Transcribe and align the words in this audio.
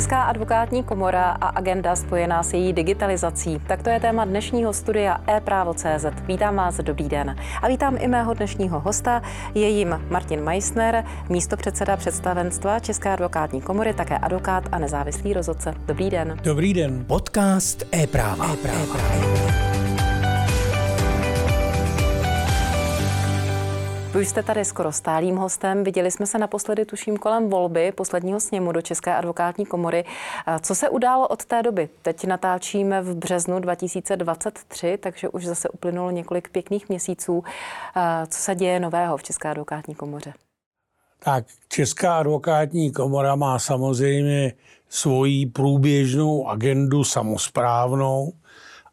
Česká 0.00 0.22
advokátní 0.22 0.82
komora 0.82 1.30
a 1.30 1.48
agenda 1.48 1.96
spojená 1.96 2.42
s 2.42 2.52
její 2.52 2.72
digitalizací. 2.72 3.60
Tak 3.66 3.82
to 3.82 3.90
je 3.90 4.00
téma 4.00 4.24
dnešního 4.24 4.72
studia 4.72 5.20
e-právo.cz. 5.28 6.04
Vítám 6.26 6.56
vás, 6.56 6.76
dobrý 6.76 7.08
den. 7.08 7.36
A 7.62 7.68
vítám 7.68 7.96
i 8.00 8.08
mého 8.08 8.34
dnešního 8.34 8.80
hosta, 8.80 9.22
je 9.54 9.68
jim 9.68 10.00
Martin 10.10 10.40
Meissner, 10.40 11.04
místo 11.28 11.56
předseda 11.56 11.96
představenstva 11.96 12.78
České 12.78 13.10
advokátní 13.10 13.60
komory, 13.60 13.94
také 13.94 14.18
advokát 14.18 14.64
a 14.72 14.78
nezávislý 14.78 15.32
rozhodce. 15.32 15.74
Dobrý 15.86 16.10
den. 16.10 16.36
Dobrý 16.42 16.74
den. 16.74 17.04
Podcast 17.04 17.82
e-práva. 17.94 18.52
e-práva. 18.52 18.84
e-práva. 18.84 19.59
Vy 24.12 24.20
už 24.20 24.28
jste 24.28 24.42
tady 24.42 24.64
skoro 24.64 24.92
stálým 24.92 25.36
hostem. 25.36 25.84
Viděli 25.84 26.10
jsme 26.10 26.26
se 26.26 26.38
naposledy, 26.38 26.84
tuším, 26.84 27.16
kolem 27.16 27.50
volby 27.50 27.92
posledního 27.92 28.40
sněmu 28.40 28.72
do 28.72 28.82
České 28.82 29.14
advokátní 29.14 29.66
komory. 29.66 30.04
Co 30.60 30.74
se 30.74 30.88
událo 30.88 31.28
od 31.28 31.44
té 31.44 31.62
doby? 31.62 31.88
Teď 32.02 32.26
natáčíme 32.26 33.02
v 33.02 33.14
březnu 33.14 33.58
2023, 33.58 34.98
takže 35.02 35.28
už 35.28 35.46
zase 35.46 35.68
uplynulo 35.68 36.10
několik 36.10 36.48
pěkných 36.48 36.88
měsíců. 36.88 37.44
Co 38.28 38.38
se 38.38 38.54
děje 38.54 38.80
nového 38.80 39.16
v 39.16 39.22
České 39.22 39.48
advokátní 39.48 39.94
komoře? 39.94 40.32
Tak 41.24 41.44
Česká 41.68 42.18
advokátní 42.18 42.92
komora 42.92 43.34
má 43.34 43.58
samozřejmě 43.58 44.52
svoji 44.88 45.46
průběžnou 45.46 46.48
agendu 46.48 47.04
samozprávnou, 47.04 48.32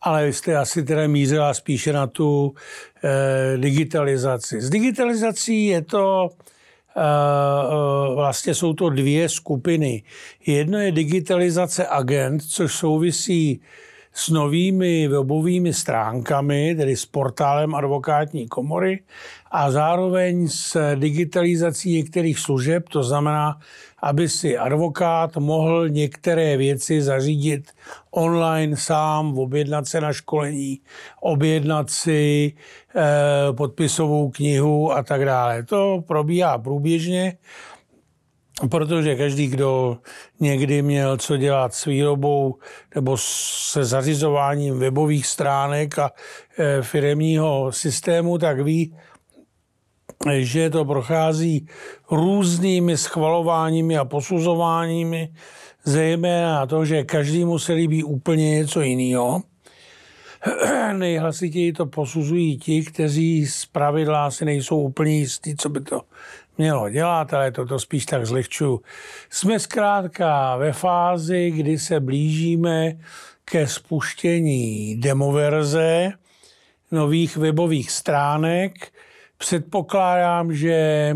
ale 0.01 0.25
vy 0.25 0.33
jste 0.33 0.57
asi 0.57 0.83
teda 0.83 1.07
mířila 1.07 1.53
spíše 1.53 1.93
na 1.93 2.07
tu 2.07 2.53
e, 3.03 3.57
digitalizaci. 3.57 4.61
S 4.61 4.69
digitalizací 4.69 5.65
je 5.65 5.81
to, 5.81 6.29
e, 6.97 8.15
vlastně 8.15 8.55
jsou 8.55 8.73
to 8.73 8.89
dvě 8.89 9.29
skupiny. 9.29 10.03
Jedno 10.45 10.79
je 10.79 10.91
digitalizace 10.91 11.87
agent, 11.87 12.43
což 12.43 12.73
souvisí 12.73 13.61
s 14.13 14.29
novými 14.29 15.07
webovými 15.07 15.73
stránkami, 15.73 16.75
tedy 16.75 16.95
s 16.95 17.05
portálem 17.05 17.75
advokátní 17.75 18.47
komory 18.47 18.99
a 19.51 19.71
zároveň 19.71 20.47
s 20.47 20.95
digitalizací 20.95 21.93
některých 21.93 22.39
služeb, 22.39 22.89
to 22.89 23.03
znamená, 23.03 23.59
aby 24.01 24.29
si 24.29 24.57
advokát 24.57 25.37
mohl 25.37 25.89
některé 25.89 26.57
věci 26.57 27.01
zařídit 27.01 27.71
online 28.11 28.77
sám, 28.77 29.37
objednat 29.37 29.87
se 29.87 30.01
na 30.01 30.13
školení, 30.13 30.79
objednat 31.21 31.89
si 31.89 32.53
eh, 32.95 33.53
podpisovou 33.53 34.29
knihu 34.29 34.91
a 34.91 35.03
tak 35.03 35.25
dále. 35.25 35.63
To 35.63 36.03
probíhá 36.07 36.57
průběžně 36.57 37.37
protože 38.69 39.15
každý, 39.15 39.47
kdo 39.47 39.97
někdy 40.39 40.81
měl 40.81 41.17
co 41.17 41.37
dělat 41.37 41.73
s 41.73 41.85
výrobou 41.85 42.55
nebo 42.95 43.17
se 43.19 43.85
zařizováním 43.85 44.79
webových 44.79 45.27
stránek 45.27 45.99
a 45.99 46.11
e, 46.57 46.81
firemního 46.81 47.71
systému, 47.71 48.37
tak 48.37 48.59
ví, 48.59 48.95
že 50.31 50.69
to 50.69 50.85
prochází 50.85 51.67
různými 52.11 52.97
schvalováními 52.97 53.97
a 53.97 54.05
posuzováními, 54.05 55.33
zejména 55.83 56.65
to, 56.65 56.85
že 56.85 57.03
každému 57.03 57.59
se 57.59 57.73
líbí 57.73 58.03
úplně 58.03 58.51
něco 58.51 58.81
jiného. 58.81 59.41
Nejhlasitěji 60.93 61.73
to 61.73 61.85
posuzují 61.85 62.57
ti, 62.57 62.83
kteří 62.83 63.47
z 63.47 63.65
pravidla 63.65 64.31
si 64.31 64.45
nejsou 64.45 64.81
úplně 64.81 65.17
jistí, 65.17 65.55
co 65.55 65.69
by 65.69 65.81
to 65.81 66.01
mělo 66.57 66.89
dělat, 66.89 67.33
ale 67.33 67.51
toto 67.51 67.79
spíš 67.79 68.05
tak 68.05 68.25
zlehču. 68.25 68.81
Jsme 69.29 69.59
zkrátka 69.59 70.55
ve 70.55 70.73
fázi, 70.73 71.51
kdy 71.51 71.79
se 71.79 71.99
blížíme 71.99 72.97
ke 73.45 73.67
spuštění 73.67 74.95
demoverze 74.95 76.11
nových 76.91 77.37
webových 77.37 77.91
stránek. 77.91 78.91
Předpokládám, 79.37 80.53
že 80.53 81.15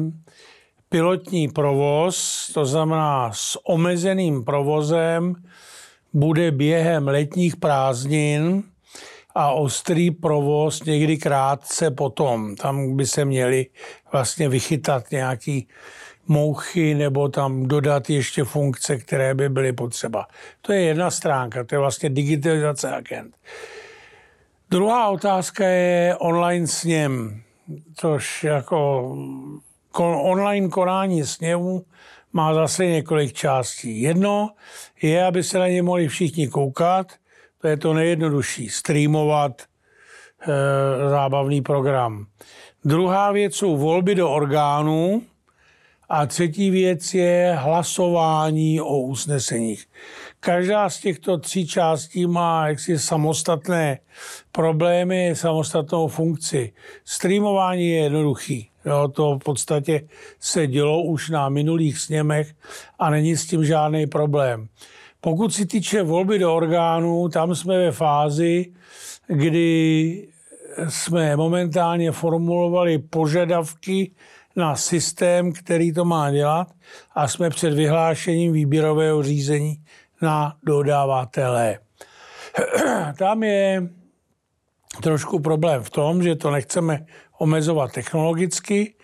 pilotní 0.89 1.47
provoz, 1.47 2.47
to 2.53 2.65
znamená 2.65 3.31
s 3.33 3.59
omezeným 3.63 4.43
provozem, 4.43 5.35
bude 6.13 6.51
během 6.51 7.07
letních 7.07 7.55
prázdnin 7.55 8.63
a 9.35 9.51
ostrý 9.51 10.11
provoz 10.11 10.83
někdy 10.83 11.17
krátce 11.17 11.91
potom. 11.91 12.55
Tam 12.55 12.95
by 12.97 13.05
se 13.05 13.25
měli 13.25 13.65
vlastně 14.11 14.49
vychytat 14.49 15.11
nějaký 15.11 15.67
mouchy 16.27 16.93
nebo 16.93 17.29
tam 17.29 17.65
dodat 17.65 18.09
ještě 18.09 18.43
funkce, 18.43 18.97
které 18.97 19.33
by 19.33 19.49
byly 19.49 19.73
potřeba. 19.73 20.27
To 20.61 20.73
je 20.73 20.81
jedna 20.81 21.11
stránka, 21.11 21.63
to 21.63 21.75
je 21.75 21.79
vlastně 21.79 22.09
digitalizace 22.09 22.95
agent. 22.95 23.35
Druhá 24.69 25.09
otázka 25.09 25.67
je 25.67 26.15
online 26.19 26.67
sněm, 26.67 27.41
což 27.95 28.43
jako 28.43 29.09
online 29.99 30.69
konání 30.69 31.25
sněmu 31.25 31.85
má 32.33 32.53
zase 32.53 32.85
několik 32.85 33.33
částí. 33.33 34.01
Jedno 34.01 34.49
je, 35.01 35.25
aby 35.25 35.43
se 35.43 35.59
na 35.59 35.67
ně 35.67 35.83
mohli 35.83 36.07
všichni 36.07 36.47
koukat, 36.47 37.07
to 37.61 37.67
je 37.67 37.77
to 37.77 37.93
nejjednodušší, 37.93 38.69
streamovat 38.69 39.61
e, 39.61 41.09
zábavný 41.09 41.61
program. 41.61 42.25
Druhá 42.85 43.31
věc 43.31 43.55
jsou 43.55 43.77
volby 43.77 44.15
do 44.15 44.29
orgánů 44.31 45.23
a 46.09 46.25
třetí 46.25 46.69
věc 46.69 47.13
je 47.13 47.57
hlasování 47.59 48.81
o 48.81 48.97
usneseních. 48.97 49.85
Každá 50.43 50.89
z 50.89 50.99
těchto 50.99 51.37
tří 51.37 51.67
částí 51.67 52.27
má 52.27 52.67
jaksi 52.67 52.99
samostatné 52.99 53.99
problémy, 54.51 55.33
samostatnou 55.35 56.07
funkci. 56.07 56.73
Streamování 57.05 57.89
je 57.89 58.03
jednoduchý. 58.03 58.69
Jo, 58.85 59.07
to 59.07 59.35
v 59.35 59.43
podstatě 59.43 60.01
se 60.39 60.67
dělo 60.67 61.03
už 61.03 61.29
na 61.29 61.49
minulých 61.49 61.97
sněmech 61.97 62.53
a 62.99 63.09
není 63.09 63.37
s 63.37 63.47
tím 63.47 63.65
žádný 63.65 64.07
problém. 64.07 64.67
Pokud 65.21 65.53
si 65.53 65.65
týče 65.65 66.03
volby 66.03 66.39
do 66.39 66.55
orgánů, 66.55 67.29
tam 67.29 67.55
jsme 67.55 67.77
ve 67.77 67.91
fázi, 67.91 68.65
kdy 69.27 70.27
jsme 70.89 71.35
momentálně 71.35 72.11
formulovali 72.11 72.97
požadavky 72.97 74.11
na 74.55 74.75
systém, 74.75 75.53
který 75.53 75.93
to 75.93 76.05
má 76.05 76.31
dělat 76.31 76.67
a 77.15 77.27
jsme 77.27 77.49
před 77.49 77.73
vyhlášením 77.73 78.53
výběrového 78.53 79.23
řízení 79.23 79.77
na 80.21 80.55
dodavatele. 80.63 81.79
Tam 83.17 83.43
je 83.43 83.89
trošku 85.01 85.39
problém 85.39 85.83
v 85.83 85.89
tom, 85.89 86.23
že 86.23 86.35
to 86.35 86.51
nechceme 86.51 87.05
omezovat 87.39 87.91
technologicky, 87.91 88.95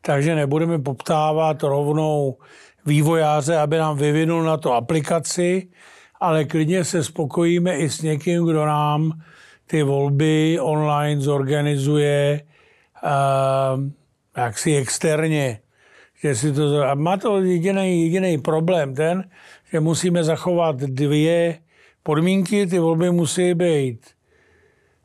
takže 0.00 0.34
nebudeme 0.34 0.78
poptávat 0.78 1.62
rovnou 1.62 2.38
vývojáře, 2.86 3.56
aby 3.56 3.78
nám 3.78 3.96
vyvinul 3.96 4.42
na 4.42 4.56
to 4.56 4.72
aplikaci, 4.72 5.68
ale 6.20 6.44
klidně 6.44 6.84
se 6.84 7.04
spokojíme 7.04 7.76
i 7.76 7.90
s 7.90 8.02
někým, 8.02 8.46
kdo 8.46 8.66
nám 8.66 9.12
ty 9.66 9.82
volby 9.82 10.58
online 10.60 11.20
zorganizuje 11.20 12.40
uh, 13.04 13.80
jaksi 14.36 14.76
externě. 14.76 15.60
Že 16.22 16.34
si 16.34 16.52
to, 16.52 16.82
a 16.82 16.94
má 16.94 17.16
to 17.16 17.40
jediný 17.42 18.38
problém 18.38 18.94
ten, 18.94 19.24
že 19.74 19.80
musíme 19.80 20.24
zachovat 20.24 20.76
dvě 20.76 21.58
podmínky. 22.02 22.66
Ty 22.66 22.78
volby 22.78 23.10
musí 23.10 23.54
být 23.54 24.06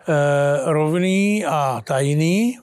uh, 0.09 0.72
rovný 0.72 1.46
a 1.46 1.81
tajný. 1.81 2.57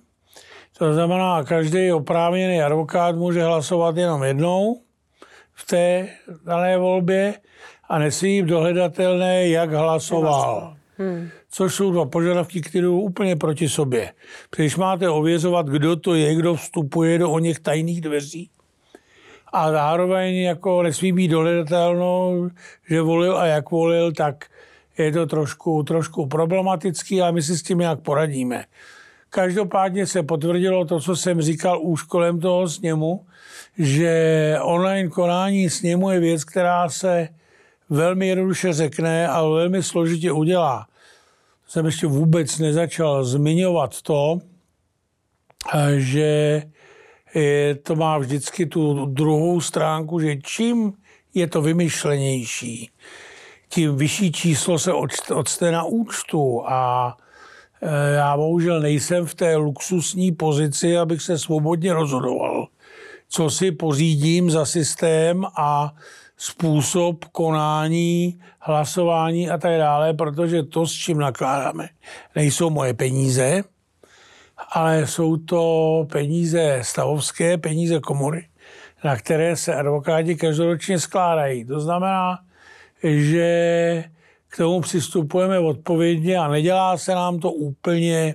To 0.79 0.95
znamená, 0.95 1.45
každý 1.45 1.93
oprávněný 1.93 2.63
advokát 2.63 3.17
může 3.17 3.43
hlasovat 3.43 3.97
jenom 3.97 4.23
jednou 4.23 4.81
v 5.53 5.67
té 5.67 6.09
dané 6.45 6.79
volbě 6.79 7.35
a 7.89 7.99
nesmí 7.99 8.43
dohledatelné, 8.43 9.49
jak 9.49 9.73
hlasoval. 9.73 10.77
Hmm. 10.99 11.29
Což 11.51 11.75
jsou 11.75 11.91
dva 11.91 12.07
požadavky, 12.07 12.61
které 12.61 12.83
jdou 12.83 13.01
úplně 13.01 13.37
proti 13.37 13.69
sobě. 13.69 14.13
Když 14.57 14.77
máte 14.77 15.09
ověřovat, 15.09 15.67
kdo 15.67 15.97
to 15.97 16.15
je, 16.15 16.35
kdo 16.35 16.55
vstupuje 16.55 17.19
do 17.19 17.31
o 17.31 17.39
něch 17.39 17.61
tajných 17.61 18.01
dveří, 18.01 18.51
a 19.53 19.71
zároveň 19.71 20.37
jako 20.37 20.83
nesmí 20.83 21.13
být 21.13 21.29
dohledatelno, 21.29 22.33
že 22.89 23.03
volil 23.03 23.39
a 23.39 23.47
jak 23.47 23.71
volil, 23.71 24.13
tak 24.13 24.45
je 24.99 25.13
to 25.13 25.27
trošku, 25.27 25.83
trošku 25.83 26.27
problematický, 26.27 27.23
ale 27.23 27.33
my 27.33 27.43
si 27.43 27.59
s 27.59 27.63
tím 27.63 27.79
nějak 27.79 28.01
poradíme. 28.01 28.65
Každopádně 29.31 30.07
se 30.07 30.23
potvrdilo 30.23 30.85
to, 30.85 31.01
co 31.01 31.17
jsem 31.17 31.43
říkal 31.43 31.81
už 31.83 32.03
kolem 32.03 32.41
toho 32.41 32.69
sněmu, 32.69 33.27
že 33.79 34.57
online 34.63 35.09
konání 35.09 35.71
sněmu 35.71 36.11
je 36.11 36.21
věc, 36.21 36.45
která 36.45 36.89
se 36.89 37.29
velmi 37.91 38.29
jednoduše 38.29 38.73
řekne, 38.73 39.29
ale 39.29 39.59
velmi 39.59 39.83
složitě 39.83 40.33
udělá. 40.33 40.87
Jsem 41.69 41.87
ještě 41.87 42.07
vůbec 42.07 42.59
nezačal 42.59 43.25
zmiňovat 43.25 44.03
to, 44.03 44.39
že 45.97 46.63
to 47.83 47.97
má 47.97 48.19
vždycky 48.19 48.67
tu 48.67 49.07
druhou 49.07 49.61
stránku, 49.61 50.21
že 50.21 50.37
čím 50.37 50.93
je 51.35 51.47
to 51.47 51.63
vymyšlenější, 51.63 52.91
tím 53.69 53.97
vyšší 53.97 54.33
číslo 54.33 54.79
se 54.79 54.93
odste 55.35 55.71
na 55.71 55.85
účtu. 55.85 56.63
A 56.67 57.17
e, 57.83 58.15
já 58.15 58.37
bohužel 58.37 58.81
nejsem 58.81 59.27
v 59.27 59.35
té 59.35 59.57
luxusní 59.57 60.33
pozici, 60.33 60.99
abych 60.99 61.23
se 61.23 61.39
svobodně 61.39 61.93
rozhodoval, 61.93 62.69
co 63.29 63.51
si 63.51 63.73
pořídím 63.73 64.51
za 64.51 64.65
systém 64.65 65.45
a 65.57 65.95
způsob 66.37 67.25
konání, 67.25 68.41
hlasování 68.61 69.51
a 69.51 69.59
tak 69.59 69.79
dále, 69.79 70.15
protože 70.15 70.63
to, 70.63 70.87
s 70.87 70.93
čím 70.93 71.19
nakládáme, 71.19 71.89
nejsou 72.35 72.71
moje 72.71 72.95
peníze, 72.95 73.63
ale 74.73 75.07
jsou 75.07 75.37
to 75.37 76.07
peníze 76.13 76.81
stavovské, 76.83 77.59
peníze 77.59 78.01
komory, 78.01 78.49
na 79.05 79.17
které 79.17 79.57
se 79.57 79.75
advokáti 79.75 80.37
každoročně 80.37 80.99
skládají. 80.99 81.65
To 81.65 81.81
znamená, 81.81 82.39
že 83.03 84.05
k 84.49 84.57
tomu 84.57 84.81
přistupujeme 84.81 85.59
odpovědně 85.59 86.39
a 86.39 86.49
nedělá 86.49 86.99
se 86.99 87.15
nám 87.15 87.39
to 87.39 87.53
úplně 87.53 88.35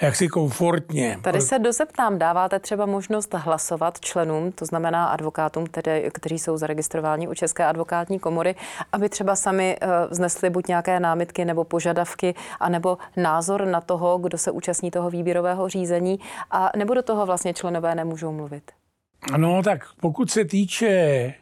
jaksi 0.00 0.28
komfortně. 0.28 1.18
Tady 1.22 1.40
se 1.40 1.58
dozeptám, 1.58 2.18
dáváte 2.18 2.58
třeba 2.58 2.86
možnost 2.86 3.34
hlasovat 3.34 4.00
členům, 4.00 4.52
to 4.52 4.64
znamená 4.64 5.06
advokátům, 5.06 5.66
tedy, 5.66 6.10
kteří 6.14 6.38
jsou 6.38 6.56
zaregistrováni 6.56 7.28
u 7.28 7.34
České 7.34 7.64
advokátní 7.64 8.18
komory, 8.18 8.54
aby 8.92 9.08
třeba 9.08 9.36
sami 9.36 9.76
uh, 9.82 9.88
vznesli 10.10 10.50
buď 10.50 10.68
nějaké 10.68 11.00
námitky 11.00 11.44
nebo 11.44 11.64
požadavky, 11.64 12.34
anebo 12.60 12.98
názor 13.16 13.66
na 13.66 13.80
toho, 13.80 14.18
kdo 14.18 14.38
se 14.38 14.50
účastní 14.50 14.90
toho 14.90 15.10
výběrového 15.10 15.68
řízení, 15.68 16.20
a 16.50 16.70
nebo 16.76 16.94
do 16.94 17.02
toho 17.02 17.26
vlastně 17.26 17.54
členové 17.54 17.94
nemůžou 17.94 18.32
mluvit? 18.32 18.62
No 19.36 19.62
tak 19.62 19.84
pokud 20.00 20.30
se 20.30 20.44
týče 20.44 21.34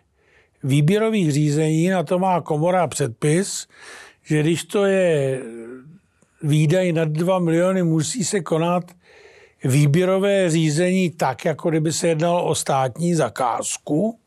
výběrových 0.63 1.33
řízení, 1.33 1.89
na 1.89 2.03
to 2.03 2.19
má 2.19 2.41
komora 2.41 2.87
předpis, 2.87 3.69
že 4.23 4.41
když 4.41 4.65
to 4.65 4.85
je 4.85 5.41
výdaj 6.43 6.93
nad 6.93 7.09
2 7.09 7.39
miliony, 7.39 7.83
musí 7.83 8.25
se 8.25 8.41
konat 8.41 8.85
výběrové 9.65 10.51
řízení 10.51 11.11
tak, 11.11 11.45
jako 11.45 11.71
kdyby 11.71 11.93
se 11.93 12.09
jednalo 12.09 12.45
o 12.45 12.55
státní 12.55 13.15
zakázku. 13.15 14.19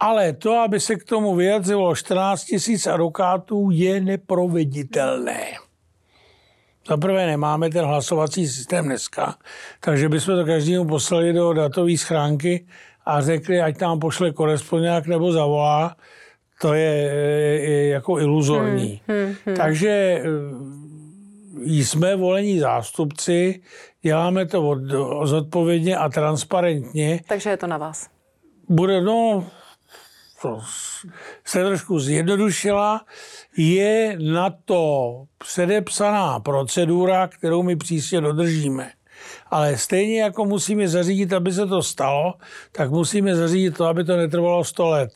Ale 0.00 0.32
to, 0.32 0.52
aby 0.52 0.80
se 0.80 0.96
k 0.96 1.04
tomu 1.04 1.34
vyjadřilo 1.34 1.96
14 1.96 2.44
tisíc 2.44 2.86
advokátů, 2.86 3.68
je 3.72 4.00
neproveditelné. 4.00 5.46
Za 6.88 6.96
prvé 6.96 7.26
nemáme 7.26 7.70
ten 7.70 7.84
hlasovací 7.84 8.48
systém 8.48 8.84
dneska, 8.84 9.34
takže 9.80 10.08
bychom 10.08 10.36
to 10.36 10.44
každému 10.44 10.84
poslali 10.84 11.32
do 11.32 11.52
datové 11.52 11.96
schránky 11.96 12.66
a 13.06 13.20
řekli, 13.20 13.60
ať 13.60 13.80
nám 13.80 13.98
pošle 13.98 14.32
korespondent 14.32 15.06
nebo 15.06 15.32
zavolá, 15.32 15.96
to 16.60 16.74
je, 16.74 16.94
je 17.62 17.88
jako 17.88 18.18
iluzorní. 18.18 19.00
Hmm, 19.08 19.24
hmm, 19.24 19.34
hmm. 19.46 19.56
Takže 19.56 20.22
jsme 21.62 22.16
volení 22.16 22.58
zástupci, 22.58 23.62
děláme 24.02 24.46
to 24.46 24.68
od, 24.68 24.78
zodpovědně 25.24 25.96
a 25.96 26.08
transparentně. 26.08 27.20
Takže 27.28 27.50
je 27.50 27.56
to 27.56 27.66
na 27.66 27.78
vás. 27.78 28.08
Bude, 28.68 29.00
no, 29.00 29.44
to 30.42 30.60
se 31.44 31.64
trošku 31.64 31.98
zjednodušila, 31.98 33.04
je 33.56 34.16
na 34.32 34.50
to 34.64 35.24
předepsaná 35.38 36.40
procedura, 36.40 37.28
kterou 37.28 37.62
my 37.62 37.76
přísně 37.76 38.20
dodržíme. 38.20 38.90
Ale 39.50 39.76
stejně 39.76 40.22
jako 40.22 40.44
musíme 40.44 40.88
zařídit, 40.88 41.32
aby 41.32 41.52
se 41.52 41.66
to 41.66 41.82
stalo, 41.82 42.34
tak 42.72 42.90
musíme 42.90 43.34
zařídit 43.34 43.76
to, 43.76 43.86
aby 43.86 44.04
to 44.04 44.16
netrvalo 44.16 44.64
100 44.64 44.88
let. 44.88 45.12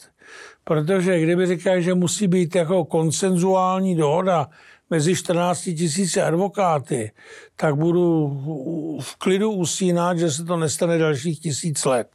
Protože 0.64 1.20
kdyby 1.20 1.46
říkali, 1.46 1.82
že 1.82 1.94
musí 1.94 2.28
být 2.28 2.54
jako 2.54 2.84
konsenzuální 2.84 3.96
dohoda 3.96 4.48
mezi 4.90 5.16
14 5.16 5.60
tisíci 5.60 6.22
advokáty, 6.22 7.10
tak 7.56 7.76
budu 7.76 8.28
v 9.00 9.16
klidu 9.16 9.50
usínat, 9.50 10.18
že 10.18 10.30
se 10.30 10.44
to 10.44 10.56
nestane 10.56 10.98
dalších 10.98 11.40
tisíc 11.40 11.84
let. 11.84 12.08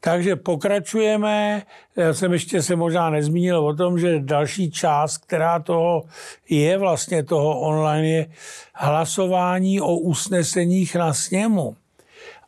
Takže 0.00 0.36
pokračujeme. 0.36 1.62
Já 1.96 2.14
jsem 2.14 2.32
ještě 2.32 2.62
se 2.62 2.76
možná 2.76 3.10
nezmínil 3.10 3.66
o 3.66 3.74
tom, 3.74 3.98
že 3.98 4.20
další 4.20 4.70
část, 4.70 5.18
která 5.18 5.58
toho 5.58 6.04
je 6.48 6.78
vlastně 6.78 7.22
toho 7.22 7.60
online, 7.60 8.08
je 8.08 8.26
hlasování 8.74 9.80
o 9.80 9.96
usneseních 9.96 10.94
na 10.94 11.14
sněmu. 11.14 11.76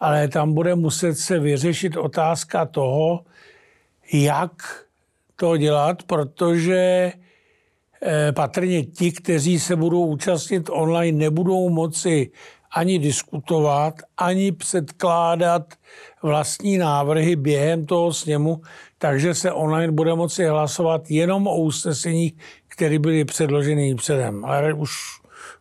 Ale 0.01 0.29
tam 0.29 0.55
bude 0.55 0.75
muset 0.75 1.15
se 1.15 1.39
vyřešit 1.39 1.97
otázka 1.97 2.67
toho, 2.67 3.25
jak 4.13 4.85
to 5.37 5.57
dělat, 5.57 6.03
protože 6.03 7.13
patrně 8.35 8.85
ti, 8.85 9.13
kteří 9.13 9.61
se 9.61 9.77
budou 9.77 10.07
účastnit 10.07 10.71
online, 10.73 11.19
nebudou 11.19 11.69
moci 11.69 12.31
ani 12.77 12.99
diskutovat, 12.99 13.95
ani 14.17 14.53
předkládat 14.53 15.75
vlastní 16.23 16.79
návrhy 16.79 17.37
během 17.37 17.87
toho 17.87 18.13
sněmu, 18.13 18.61
takže 18.99 19.35
se 19.35 19.53
online 19.53 19.93
bude 19.93 20.15
moci 20.15 20.45
hlasovat 20.45 21.11
jenom 21.11 21.47
o 21.47 21.57
usneseních, 21.57 22.35
které 22.69 22.99
byly 22.99 23.25
předloženy 23.25 23.95
předem. 23.95 24.45
Ale 24.45 24.73
už 24.73 24.91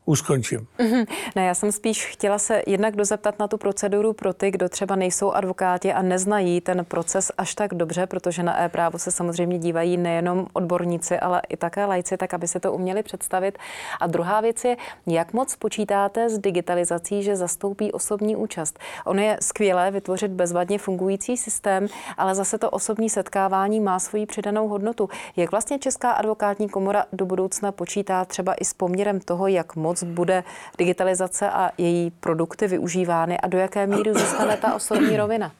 už 0.05 0.19
skončím. 0.19 0.67
Mm-hmm. 0.79 1.07
Ne, 1.35 1.45
já 1.45 1.53
jsem 1.53 1.71
spíš 1.71 2.05
chtěla 2.05 2.39
se 2.39 2.61
jednak 2.67 2.95
dozeptat 2.95 3.39
na 3.39 3.47
tu 3.47 3.57
proceduru 3.57 4.13
pro 4.13 4.33
ty, 4.33 4.51
kdo 4.51 4.69
třeba 4.69 4.95
nejsou 4.95 5.31
advokáti 5.31 5.93
a 5.93 6.01
neznají 6.01 6.61
ten 6.61 6.85
proces 6.85 7.31
až 7.37 7.55
tak 7.55 7.73
dobře, 7.73 8.07
protože 8.07 8.43
na 8.43 8.61
e-právo 8.61 8.99
se 8.99 9.11
samozřejmě 9.11 9.59
dívají 9.59 9.97
nejenom 9.97 10.47
odborníci, 10.53 11.19
ale 11.19 11.41
i 11.49 11.57
také 11.57 11.85
lajci, 11.85 12.17
tak 12.17 12.33
aby 12.33 12.47
se 12.47 12.59
to 12.59 12.73
uměli 12.73 13.03
představit. 13.03 13.57
A 14.01 14.07
druhá 14.07 14.41
věc 14.41 14.65
je, 14.65 14.77
jak 15.07 15.33
moc 15.33 15.55
počítáte 15.55 16.29
s 16.29 16.39
digitalizací, 16.39 17.23
že 17.23 17.35
zastoupí 17.35 17.91
osobní 17.91 18.35
účast. 18.35 18.79
Ono 19.05 19.21
je 19.21 19.37
skvělé 19.41 19.91
vytvořit 19.91 20.31
bezvadně 20.31 20.79
fungující 20.79 21.37
systém, 21.37 21.87
ale 22.17 22.35
zase 22.35 22.57
to 22.57 22.69
osobní 22.69 23.09
setkávání 23.09 23.79
má 23.79 23.99
svoji 23.99 24.25
přidanou 24.25 24.67
hodnotu. 24.67 25.09
Jak 25.35 25.51
vlastně 25.51 25.79
Česká 25.79 26.11
advokátní 26.11 26.69
komora 26.69 27.05
do 27.13 27.25
budoucna 27.25 27.71
počítá 27.71 28.25
třeba 28.25 28.53
i 28.53 28.65
s 28.65 28.73
poměrem 28.73 29.19
toho, 29.19 29.47
jak 29.47 29.75
moc 29.75 29.94
moc 29.95 30.13
bude 30.13 30.43
digitalizace 30.77 31.49
a 31.49 31.71
její 31.77 32.11
produkty 32.11 32.67
využívány 32.67 33.37
a 33.37 33.47
do 33.47 33.57
jaké 33.57 33.87
míry 33.87 34.13
zůstane 34.13 34.57
ta 34.57 34.75
osobní 34.75 35.17
rovina? 35.17 35.51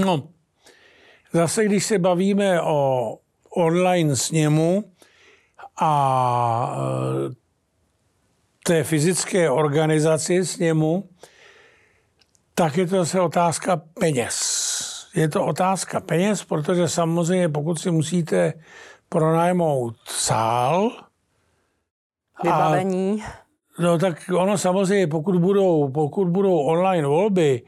No, 0.00 0.22
zase 1.32 1.64
když 1.64 1.84
se 1.84 1.98
bavíme 1.98 2.62
o 2.62 3.18
online 3.50 4.16
sněmu 4.16 4.84
a 5.80 6.76
e, 7.30 7.34
té 8.64 8.84
fyzické 8.84 9.50
organizaci 9.50 10.46
sněmu, 10.46 11.08
tak 12.54 12.76
je 12.76 12.86
to 12.86 12.96
zase 12.96 13.20
otázka 13.20 13.76
peněz. 13.76 14.38
Je 15.14 15.28
to 15.28 15.44
otázka 15.46 16.00
peněz, 16.00 16.44
protože 16.44 16.88
samozřejmě 16.88 17.48
pokud 17.48 17.80
si 17.80 17.90
musíte 17.90 18.52
pronajmout 19.08 19.96
sál, 20.06 21.07
Vybavení. 22.42 23.22
A, 23.22 23.82
no 23.82 23.98
tak 23.98 24.30
ono 24.36 24.58
samozřejmě, 24.58 25.06
pokud 25.06 25.36
budou, 25.36 25.88
pokud 25.88 26.28
budou 26.28 26.58
online 26.58 27.08
volby, 27.08 27.62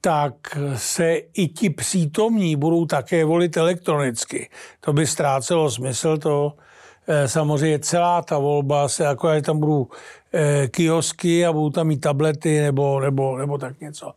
tak 0.00 0.34
se 0.76 1.14
i 1.14 1.48
ti 1.48 1.70
přítomní 1.70 2.56
budou 2.56 2.86
také 2.86 3.24
volit 3.24 3.56
elektronicky. 3.56 4.50
To 4.80 4.92
by 4.92 5.06
ztrácelo 5.06 5.70
smysl, 5.70 6.18
to 6.18 6.52
eh, 7.06 7.28
samozřejmě 7.28 7.78
celá 7.78 8.22
ta 8.22 8.38
volba 8.38 8.88
se, 8.88 9.04
jako 9.04 9.34
že 9.34 9.42
tam 9.42 9.60
budou 9.60 9.88
eh, 10.32 10.68
kiosky 10.68 11.46
a 11.46 11.52
budou 11.52 11.70
tam 11.70 11.86
mít 11.86 12.00
tablety 12.00 12.60
nebo, 12.60 13.00
nebo, 13.00 13.38
nebo 13.38 13.58
tak 13.58 13.80
něco. 13.80 14.12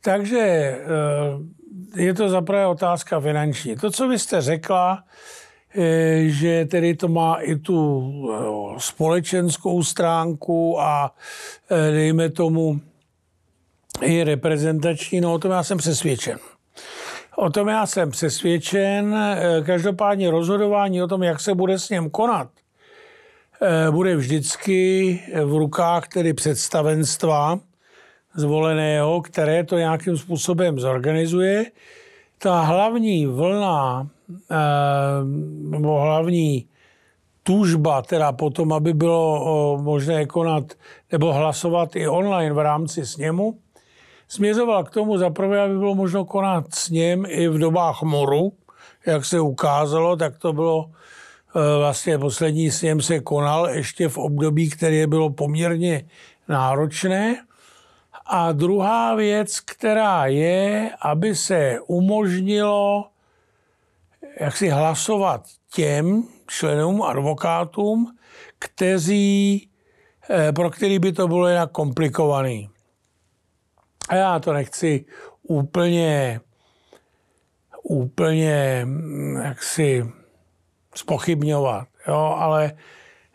Takže 0.00 0.38
eh, 0.38 2.02
je 2.02 2.14
to 2.14 2.28
zaprvé 2.28 2.66
otázka 2.66 3.20
finanční. 3.20 3.76
To, 3.76 3.90
co 3.90 4.08
vy 4.08 4.18
jste 4.18 4.40
řekla, 4.40 5.04
že 6.26 6.64
tedy 6.64 6.94
to 6.94 7.08
má 7.08 7.34
i 7.34 7.56
tu 7.56 8.10
eh, 8.32 8.80
společenskou 8.80 9.82
stránku 9.82 10.80
a 10.80 11.14
eh, 11.70 11.90
dejme 11.90 12.30
tomu 12.30 12.80
i 14.00 14.24
reprezentační, 14.24 15.20
no 15.20 15.32
o 15.32 15.38
tom 15.38 15.50
já 15.50 15.62
jsem 15.62 15.78
přesvědčen. 15.78 16.38
O 17.36 17.50
tom 17.50 17.68
já 17.68 17.86
jsem 17.86 18.10
přesvědčen. 18.10 19.16
Každopádně 19.66 20.30
rozhodování 20.30 21.02
o 21.02 21.06
tom, 21.06 21.22
jak 21.22 21.40
se 21.40 21.54
bude 21.54 21.78
s 21.78 21.90
ním 21.90 22.10
konat, 22.10 22.48
bude 23.90 24.16
vždycky 24.16 25.20
v 25.44 25.56
rukách 25.56 26.08
tedy 26.08 26.32
představenstva 26.32 27.58
zvoleného, 28.34 29.22
které 29.22 29.64
to 29.64 29.78
nějakým 29.78 30.18
způsobem 30.18 30.80
zorganizuje. 30.80 31.64
Ta 32.42 32.60
hlavní 32.60 33.26
vlna 33.26 34.10
Eh, 34.50 35.24
nebo 35.70 36.00
hlavní 36.00 36.68
tužba, 37.42 38.02
teda 38.02 38.32
potom, 38.32 38.72
aby 38.72 38.94
bylo 38.94 39.78
možné 39.82 40.26
konat 40.26 40.72
nebo 41.12 41.32
hlasovat 41.32 41.96
i 41.96 42.08
online 42.08 42.54
v 42.54 42.58
rámci 42.58 43.06
sněmu, 43.06 43.58
směřovala 44.28 44.84
k 44.84 44.90
tomu 44.90 45.18
zaprvé, 45.18 45.60
aby 45.60 45.78
bylo 45.78 45.94
možno 45.94 46.24
konat 46.24 46.74
sněm 46.74 47.24
i 47.28 47.48
v 47.48 47.58
dobách 47.58 48.02
moru, 48.02 48.52
jak 49.06 49.24
se 49.24 49.40
ukázalo, 49.40 50.16
tak 50.16 50.38
to 50.38 50.52
bylo 50.52 50.90
eh, 50.90 51.78
vlastně 51.78 52.18
poslední 52.18 52.70
sněm 52.70 53.00
se 53.00 53.20
konal 53.20 53.68
ještě 53.68 54.08
v 54.08 54.18
období, 54.18 54.70
které 54.70 55.06
bylo 55.06 55.30
poměrně 55.30 56.04
náročné. 56.48 57.44
A 58.34 58.52
druhá 58.52 59.14
věc, 59.14 59.60
která 59.60 60.26
je, 60.26 60.90
aby 61.02 61.36
se 61.36 61.80
umožnilo 61.86 63.12
jak 64.40 64.56
si 64.56 64.68
hlasovat 64.68 65.42
těm 65.74 66.22
členům, 66.46 67.02
advokátům, 67.02 68.16
kteří, 68.58 69.68
eh, 70.30 70.52
pro 70.52 70.70
který 70.70 70.98
by 70.98 71.12
to 71.12 71.28
bylo 71.28 71.48
jinak 71.48 71.70
komplikovaný. 71.70 72.70
A 74.08 74.14
já 74.14 74.38
to 74.38 74.52
nechci 74.52 75.04
úplně, 75.42 76.40
úplně 77.82 78.82
mm, 78.84 79.36
jaksi 79.36 80.04
spochybňovat, 80.94 81.88
jo, 82.08 82.36
ale 82.38 82.72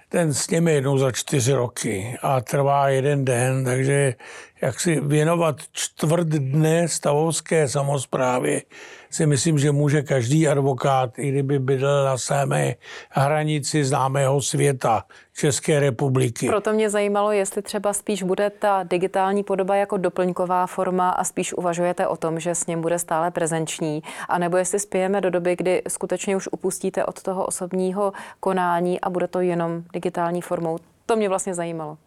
ten 0.10 0.34
s 0.34 0.50
nimi 0.50 0.74
jednou 0.74 0.98
za 0.98 1.12
čtyři 1.12 1.54
roky 1.54 2.18
a 2.22 2.42
trvá 2.42 2.90
jeden 2.90 3.26
den, 3.26 3.66
takže 3.66 4.16
jak 4.62 4.80
si 4.80 5.00
věnovat 5.00 5.56
čtvrt 5.72 6.28
dne 6.28 6.88
stavovské 6.88 7.68
samozprávě 7.68 8.62
si 9.10 9.26
myslím, 9.26 9.60
že 9.60 9.72
může 9.72 10.02
každý 10.02 10.48
advokát, 10.48 11.20
i 11.20 11.30
kdyby 11.32 11.60
bydlel 11.60 12.06
na 12.06 12.18
samé 12.18 12.76
hranici 13.10 13.86
známého 13.86 14.42
světa 14.42 15.04
České 15.34 15.80
republiky. 15.80 16.48
Proto 16.48 16.74
mě 16.74 16.90
zajímalo, 16.90 17.32
jestli 17.32 17.62
třeba 17.62 17.94
spíš 17.94 18.24
bude 18.24 18.50
ta 18.50 18.84
digitální 18.84 19.44
podoba 19.44 19.76
jako 19.76 19.98
doplňková 19.98 20.68
forma 20.68 21.10
a 21.10 21.24
spíš 21.24 21.54
uvažujete 21.54 22.08
o 22.08 22.18
tom, 22.18 22.40
že 22.40 22.56
s 22.56 22.68
ním 22.68 22.82
bude 22.82 23.00
stále 23.00 23.32
prezenční, 23.32 24.04
anebo 24.30 24.58
jestli 24.58 24.80
spějeme 24.80 25.22
do 25.22 25.30
doby, 25.30 25.56
kdy 25.56 25.82
skutečně 25.88 26.36
už 26.36 26.50
upustíte 26.52 27.06
od 27.06 27.22
toho 27.22 27.46
osobního 27.46 28.14
konání 28.40 29.02
a 29.02 29.10
bude 29.10 29.28
to 29.28 29.42
jenom 29.42 29.84
digitální 29.94 30.42
formou. 30.42 30.78
To 31.06 31.16
mě 31.16 31.30
vlastně 31.30 31.54
zajímalo. 31.54 31.98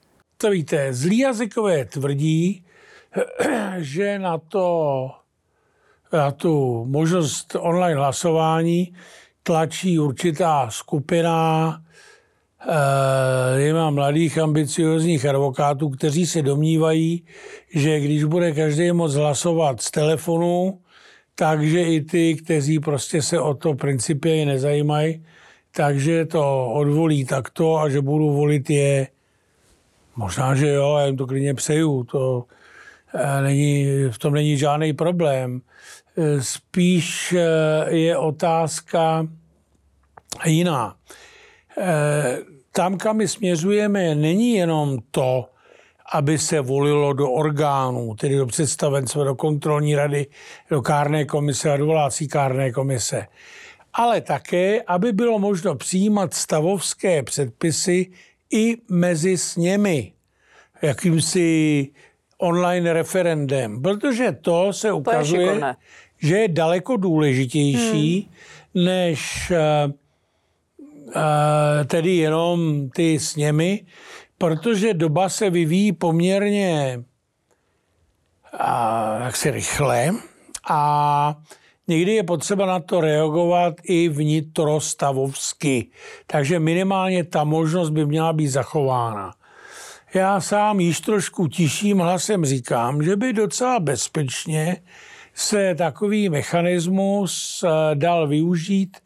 To 0.40 0.50
víte, 0.50 0.94
zlí 0.94 1.18
jazykové 1.18 1.85
tvrdí, 1.85 2.64
že 3.78 4.18
na 4.18 4.38
to 4.38 5.11
na 6.12 6.30
tu 6.30 6.85
možnost 6.85 7.56
online 7.61 7.94
hlasování 7.94 8.94
tlačí 9.42 9.99
určitá 9.99 10.70
skupina 10.70 11.82
e, 13.61 13.90
mladých 13.90 14.38
ambiciozních 14.38 15.26
advokátů, 15.26 15.88
kteří 15.88 16.26
se 16.26 16.42
domnívají, 16.42 17.25
že 17.75 18.00
když 18.00 18.25
bude 18.25 18.52
každý 18.52 18.92
moc 18.92 19.14
hlasovat 19.14 19.80
z 19.80 19.90
telefonu, 19.90 20.80
takže 21.35 21.82
i 21.82 22.00
ty, 22.00 22.35
kteří 22.35 22.78
prostě 22.78 23.23
se 23.23 23.40
o 23.40 23.54
to 23.54 23.75
principě 23.75 24.47
nezajímají, 24.47 25.25
takže 25.76 26.26
to 26.26 26.73
odvolí 26.73 27.25
takto 27.25 27.76
a 27.76 27.88
že 27.88 28.00
budu 28.00 28.32
volit 28.32 28.70
je. 28.70 29.20
Možná, 30.17 30.55
že 30.55 30.69
jo, 30.69 30.97
já 30.97 31.07
jim 31.07 31.17
to 31.17 31.26
klidně 31.26 31.55
přeju, 31.55 32.05
to 32.05 32.45
e, 33.14 33.43
není, 33.43 33.87
v 34.11 34.19
tom 34.19 34.35
není 34.35 34.59
žádný 34.59 34.93
problém. 34.93 35.61
Eh, 36.17 36.43
spíš 36.43 37.33
eh, 37.33 37.95
je 37.95 38.17
otázka 38.17 39.26
jiná. 40.45 40.97
Eh, 41.79 42.38
tam, 42.73 42.99
kam 42.99 43.17
my 43.17 43.29
směřujeme, 43.29 44.14
není 44.14 44.55
jenom 44.55 44.99
to, 45.11 45.49
aby 46.12 46.38
se 46.38 46.61
volilo 46.61 47.12
do 47.12 47.31
orgánů, 47.31 48.14
tedy 48.14 48.37
do 48.37 48.47
představenstva, 48.47 49.25
do 49.25 49.35
kontrolní 49.35 49.95
rady, 49.95 50.26
do 50.71 50.83
kárné 50.83 51.25
komise 51.25 51.73
a 51.73 51.76
do 51.76 51.87
volácí 51.87 52.29
kárné 52.29 52.73
komise, 52.73 53.26
ale 53.93 54.21
také, 54.21 54.83
aby 54.83 55.12
bylo 55.12 55.38
možno 55.38 55.75
přijímat 55.75 56.35
stavovské 56.35 57.23
předpisy 57.23 58.11
i 58.52 58.76
mezi 58.88 59.38
sněmy, 59.38 60.12
jakýmsi 60.83 61.88
online 62.38 62.92
referendem, 62.92 63.83
protože 63.83 64.33
to 64.33 64.73
se 64.73 64.92
ukazuje, 64.92 65.59
to 65.59 65.66
je 65.66 65.75
že 66.23 66.37
je 66.37 66.49
daleko 66.49 66.97
důležitější 66.97 68.21
hmm. 68.75 68.85
než 68.85 69.50
uh, 69.50 69.92
uh, 71.07 71.23
tedy 71.87 72.16
jenom 72.16 72.90
ty 72.90 73.19
sněmy, 73.19 73.87
protože 74.38 74.95
doba 74.95 75.28
se 75.28 75.50
vyvíjí 75.50 75.92
poměrně 75.92 77.02
uh, 78.54 79.23
jaksi 79.23 79.50
rychle 79.50 80.11
a 80.71 81.42
někdy 81.90 82.12
je 82.12 82.23
potřeba 82.23 82.66
na 82.66 82.80
to 82.80 83.00
reagovat 83.00 83.75
i 83.82 84.09
vnitrostavovsky. 84.09 85.90
Takže 86.26 86.59
minimálně 86.59 87.25
ta 87.25 87.44
možnost 87.44 87.90
by 87.90 88.06
měla 88.06 88.32
být 88.32 88.49
zachována. 88.49 89.35
Já 90.14 90.40
sám 90.40 90.80
již 90.80 91.00
trošku 91.00 91.49
tiším 91.49 91.99
hlasem 91.99 92.44
říkám, 92.44 93.02
že 93.02 93.16
by 93.16 93.32
docela 93.32 93.80
bezpečně 93.80 94.76
se 95.35 95.75
takový 95.75 96.28
mechanismus 96.28 97.64
eh, 97.64 97.94
dal 97.94 98.28
využít 98.28 98.97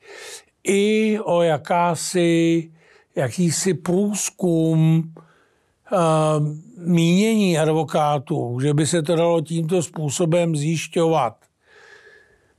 i 0.65 1.19
o 1.21 1.43
jakási, 1.43 2.71
jakýsi 3.17 3.75
průzkum 3.75 5.13
uh, 5.93 5.99
mínění 6.79 7.59
advokátů, 7.59 8.61
že 8.61 8.75
by 8.75 8.87
se 8.87 9.03
to 9.03 9.17
dalo 9.17 9.41
tímto 9.41 9.83
způsobem 9.83 10.57
zjišťovat. 10.57 11.44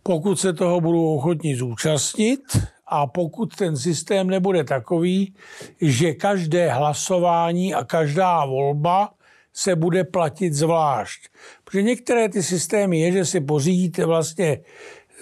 Pokud 0.07 0.39
se 0.39 0.53
toho 0.53 0.81
budou 0.81 1.15
ochotní 1.15 1.55
zúčastnit 1.55 2.41
a 2.87 3.07
pokud 3.07 3.55
ten 3.55 3.77
systém 3.77 4.27
nebude 4.27 4.63
takový, 4.63 5.33
že 5.81 6.13
každé 6.13 6.71
hlasování 6.71 7.73
a 7.73 7.83
každá 7.83 8.45
volba 8.45 9.09
se 9.53 9.75
bude 9.75 10.03
platit 10.03 10.53
zvlášť. 10.53 11.29
Protože 11.63 11.83
některé 11.83 12.29
ty 12.29 12.43
systémy 12.43 12.99
je, 12.99 13.11
že 13.11 13.25
si 13.25 13.41
pořídíte 13.41 14.05
vlastně 14.05 14.59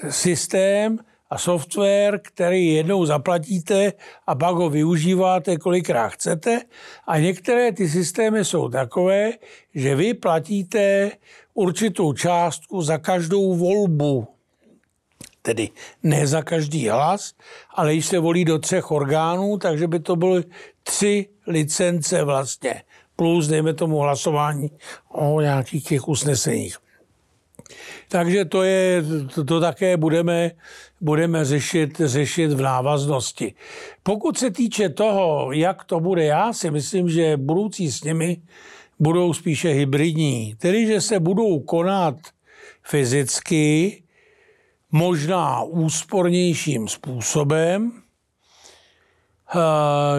systém 0.09 0.99
a 1.29 1.37
software, 1.37 2.19
který 2.23 2.73
jednou 2.73 3.05
zaplatíte 3.05 3.93
a 4.27 4.35
pak 4.35 4.55
ho 4.55 4.69
využíváte 4.69 5.57
kolikrát 5.57 6.09
chcete. 6.09 6.61
A 7.07 7.19
některé 7.19 7.71
ty 7.71 7.89
systémy 7.89 8.45
jsou 8.45 8.69
takové, 8.69 9.31
že 9.75 9.95
vy 9.95 10.13
platíte 10.13 11.11
určitou 11.53 12.13
částku 12.13 12.81
za 12.81 12.97
každou 12.97 13.55
volbu. 13.55 14.27
Tedy 15.45 15.69
ne 16.03 16.27
za 16.27 16.41
každý 16.41 16.87
hlas, 16.87 17.33
ale 17.75 17.93
když 17.93 18.05
se 18.05 18.19
volí 18.19 18.45
do 18.45 18.59
třech 18.59 18.91
orgánů, 18.91 19.57
takže 19.57 19.87
by 19.87 19.99
to 19.99 20.15
byly 20.15 20.43
tři 20.83 21.27
licence 21.47 22.23
vlastně 22.23 22.83
plus, 23.15 23.47
dejme 23.47 23.73
tomu, 23.73 23.97
hlasování 23.97 24.71
o 25.09 25.41
nějakých 25.41 25.83
těch 25.83 26.07
usneseních. 26.07 26.77
Takže 28.09 28.45
to, 28.45 28.63
je, 28.63 29.03
to, 29.35 29.43
to 29.43 29.59
také 29.59 29.97
budeme, 29.97 30.51
budeme 31.01 31.45
řešit, 31.45 32.01
řešit 32.05 32.53
v 32.53 32.61
návaznosti. 32.61 33.53
Pokud 34.03 34.37
se 34.37 34.51
týče 34.51 34.89
toho, 34.89 35.51
jak 35.51 35.83
to 35.83 35.99
bude, 35.99 36.23
já 36.23 36.53
si 36.53 36.71
myslím, 36.71 37.09
že 37.09 37.37
budoucí 37.37 37.91
s 37.91 38.03
nimi 38.03 38.41
budou 38.99 39.33
spíše 39.33 39.69
hybridní. 39.69 40.55
Tedy, 40.57 40.87
že 40.87 41.01
se 41.01 41.19
budou 41.19 41.59
konat 41.59 42.15
fyzicky, 42.83 44.02
možná 44.93 45.63
úspornějším 45.63 46.87
způsobem, 46.87 47.91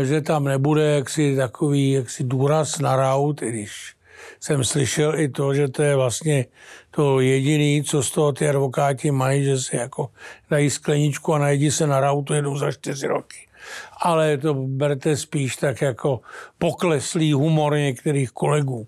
že 0.03 0.21
tam 0.21 0.45
nebude 0.45 0.83
jaksi 0.83 1.37
takový 1.37 1.91
jaksi 1.91 2.25
důraz 2.25 2.79
na 2.79 2.97
raut, 2.97 3.43
i 3.43 3.49
když 3.49 3.97
jsem 4.41 4.65
slyšel 4.65 5.21
i 5.21 5.29
to, 5.29 5.55
že 5.55 5.69
to 5.69 5.83
je 5.83 5.97
vlastně 5.97 6.47
to 6.91 7.21
jediný, 7.21 7.83
co 7.85 8.03
z 8.03 8.11
toho 8.11 8.33
ty 8.33 8.49
advokáti 8.49 9.11
mají, 9.11 9.45
že 9.45 9.59
si 9.59 9.77
jako 9.77 10.11
dají 10.51 10.71
skleničku 10.71 11.35
a 11.35 11.39
najedí 11.39 11.71
se 11.71 11.87
na 11.87 12.01
rautu 12.01 12.35
jednou 12.35 12.59
za 12.59 12.73
čtyři 12.73 13.07
roky. 13.07 13.49
Ale 14.03 14.39
to 14.39 14.55
berte 14.55 15.17
spíš 15.17 15.57
tak 15.57 15.81
jako 15.81 16.21
pokleslý 16.59 17.33
humor 17.33 17.77
některých 17.77 18.31
kolegů. 18.31 18.87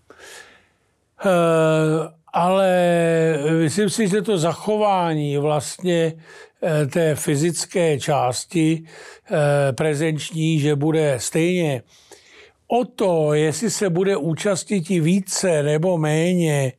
E, 1.24 2.15
ale 2.36 2.70
myslím 3.62 3.90
si, 3.90 4.08
že 4.08 4.22
to 4.22 4.38
zachování 4.38 5.36
vlastně 5.36 6.12
Eh, 6.62 6.86
té 6.86 7.14
fyzické 7.14 8.00
části 8.00 8.84
eh, 9.30 9.72
prezenční, 9.72 10.60
že 10.60 10.76
bude 10.76 11.16
stejně. 11.20 11.82
O 12.66 12.84
to, 12.84 13.34
jestli 13.34 13.70
se 13.70 13.90
bude 13.90 14.16
účastnit 14.16 14.88
více 14.88 15.62
nebo 15.62 15.98
méně 15.98 16.72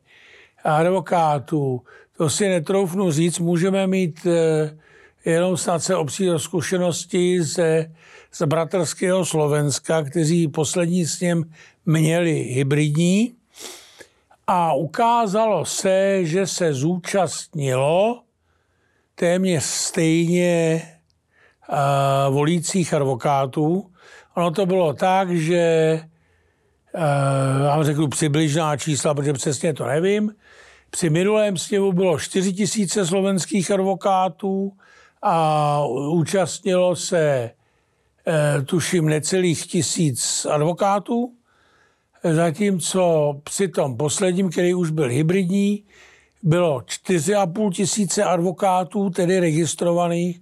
advokátů, 0.64 1.82
to 2.16 2.30
si 2.30 2.48
netroufnu 2.48 3.12
říct, 3.12 3.38
můžeme 3.38 3.86
mít 3.86 4.26
eh, 4.26 4.76
jenom 5.24 5.56
snad 5.56 5.82
se 5.82 5.96
opřít 5.96 6.30
zkušenosti 6.36 7.42
ze, 7.42 7.92
z 8.32 8.46
bratrského 8.46 9.24
Slovenska, 9.24 10.02
kteří 10.02 10.48
poslední 10.48 11.06
s 11.06 11.20
ním 11.20 11.52
měli 11.86 12.32
hybridní 12.32 13.32
a 14.50 14.72
ukázalo 14.72 15.64
se, 15.64 16.24
že 16.24 16.46
se 16.46 16.74
zúčastnilo 16.74 18.22
téměř 19.14 19.62
stejně 19.62 20.82
uh, 21.68 22.34
volících 22.34 22.94
advokátů. 22.94 23.90
Ono 24.36 24.50
to 24.50 24.66
bylo 24.66 24.92
tak, 24.92 25.30
že 25.30 26.00
uh, 26.94 27.66
vám 27.66 27.84
řeknu 27.84 28.08
přibližná 28.08 28.76
čísla, 28.76 29.14
protože 29.14 29.32
přesně 29.32 29.74
to 29.74 29.86
nevím. 29.86 30.34
Při 30.90 31.10
minulém 31.10 31.56
sněmu 31.56 31.92
bylo 31.92 32.18
4 32.18 32.52
tisíce 32.52 33.06
slovenských 33.06 33.70
advokátů 33.70 34.72
a 35.22 35.84
účastnilo 36.10 36.96
se, 36.96 37.50
uh, 38.26 38.64
tuším, 38.64 39.08
necelých 39.08 39.66
tisíc 39.66 40.46
advokátů. 40.50 41.37
Zatímco 42.34 43.34
při 43.44 43.68
tom 43.68 43.96
posledním, 43.96 44.50
který 44.50 44.74
už 44.74 44.90
byl 44.90 45.08
hybridní, 45.08 45.84
bylo 46.42 46.78
4,5 46.80 47.72
tisíce 47.72 48.24
advokátů, 48.24 49.10
tedy 49.10 49.40
registrovaných, 49.40 50.40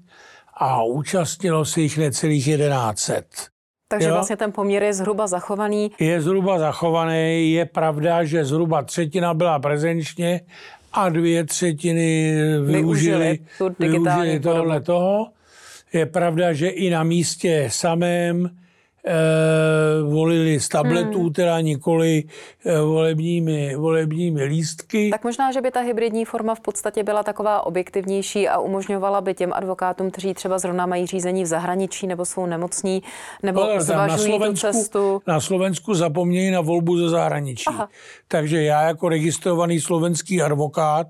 a 0.57 0.83
účastnilo 0.83 1.65
se 1.65 1.81
jich 1.81 1.99
necelých 1.99 2.45
1100. 2.45 3.13
Takže 3.89 4.09
jo? 4.09 4.15
vlastně 4.15 4.37
ten 4.37 4.53
poměr 4.53 4.83
je 4.83 4.95
zhruba 4.95 5.27
zachovaný. 5.27 5.91
Je 5.99 6.21
zhruba 6.21 6.59
zachovaný. 6.59 7.53
Je 7.53 7.65
pravda, 7.65 8.25
že 8.25 8.45
zhruba 8.45 8.83
třetina 8.83 9.35
byla 9.35 9.59
prezenčně 9.59 10.41
a 10.93 11.09
dvě 11.09 11.45
třetiny 11.45 12.35
využili, 12.67 13.39
využili, 13.79 13.89
využili 13.91 14.41
tohle 14.41 14.81
toho. 14.81 15.27
Je 15.93 16.07
pravda, 16.07 16.53
že 16.53 16.69
i 16.69 16.91
na 16.91 17.03
místě 17.03 17.69
samém 17.71 18.51
volili 20.09 20.61
z 20.61 20.69
tabletů, 20.69 21.21
hmm. 21.21 21.33
teda 21.33 21.61
nikoli 21.61 22.25
eh, 22.65 22.81
volebními, 22.81 23.77
volebními 23.77 24.45
lístky. 24.45 25.11
Tak 25.11 25.25
možná, 25.25 25.53
že 25.53 25.61
by 25.61 25.71
ta 25.71 25.81
hybridní 25.81 26.25
forma 26.25 26.55
v 26.55 26.61
podstatě 26.61 27.03
byla 27.03 27.23
taková 27.23 27.67
objektivnější 27.67 28.49
a 28.49 28.59
umožňovala 28.59 29.21
by 29.21 29.35
těm 29.35 29.53
advokátům, 29.53 30.11
kteří 30.11 30.35
třeba 30.35 30.59
zrovna 30.59 30.87
mají 30.87 31.07
řízení 31.07 31.43
v 31.43 31.47
zahraničí 31.47 32.07
nebo 32.07 32.25
jsou 32.25 32.47
nemocní, 32.47 33.03
nebo 33.43 33.63
Ale 33.63 33.81
zvažují 33.81 34.33
na 34.33 34.39
Slovensku, 34.39 34.67
tu 34.67 34.73
cestu. 34.73 35.23
Na 35.27 35.41
Slovensku 35.41 35.95
zapomnějí 35.95 36.51
na 36.51 36.61
volbu 36.61 36.99
ze 36.99 37.09
zahraničí. 37.09 37.65
Aha. 37.67 37.89
Takže 38.29 38.63
já 38.63 38.83
jako 38.83 39.09
registrovaný 39.09 39.81
slovenský 39.81 40.43
advokát 40.43 41.07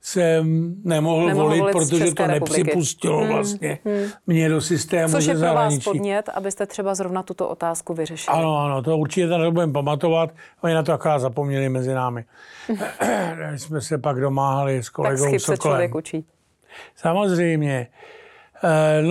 jsem 0.00 0.74
nemohl, 0.84 1.26
nemohl 1.26 1.48
volit, 1.48 1.60
volit 1.60 1.72
protože 1.72 2.14
to 2.14 2.26
republiky. 2.26 2.62
nepřipustilo 2.62 3.18
hmm, 3.18 3.28
vlastně 3.28 3.78
hmm. 3.84 4.10
mě 4.26 4.48
do 4.48 4.60
systému 4.60 5.12
Což 5.12 5.26
je 5.26 5.34
pro 5.34 5.54
vás 5.54 5.78
podnět, 5.78 6.28
abyste 6.34 6.66
třeba 6.66 6.94
zrovna 6.94 7.22
tuto 7.22 7.48
otázku 7.48 7.94
vyřešili. 7.94 8.38
Ano, 8.38 8.58
ano, 8.58 8.82
to 8.82 8.98
určitě 8.98 9.28
tady 9.28 9.50
budeme 9.50 9.72
pamatovat. 9.72 10.30
Oni 10.60 10.74
na 10.74 10.82
to 10.82 10.92
aká 10.92 11.18
zapomněli 11.18 11.68
mezi 11.68 11.94
námi. 11.94 12.24
jsme 13.56 13.80
se 13.80 13.98
pak 13.98 14.20
domáhali 14.20 14.82
s 14.82 14.88
kolegou 14.88 15.30
tak 15.30 15.40
se 15.40 15.56
člověk 15.56 15.94
učí. 15.94 16.24
Samozřejmě. 16.96 17.86
Eh, 18.64 19.02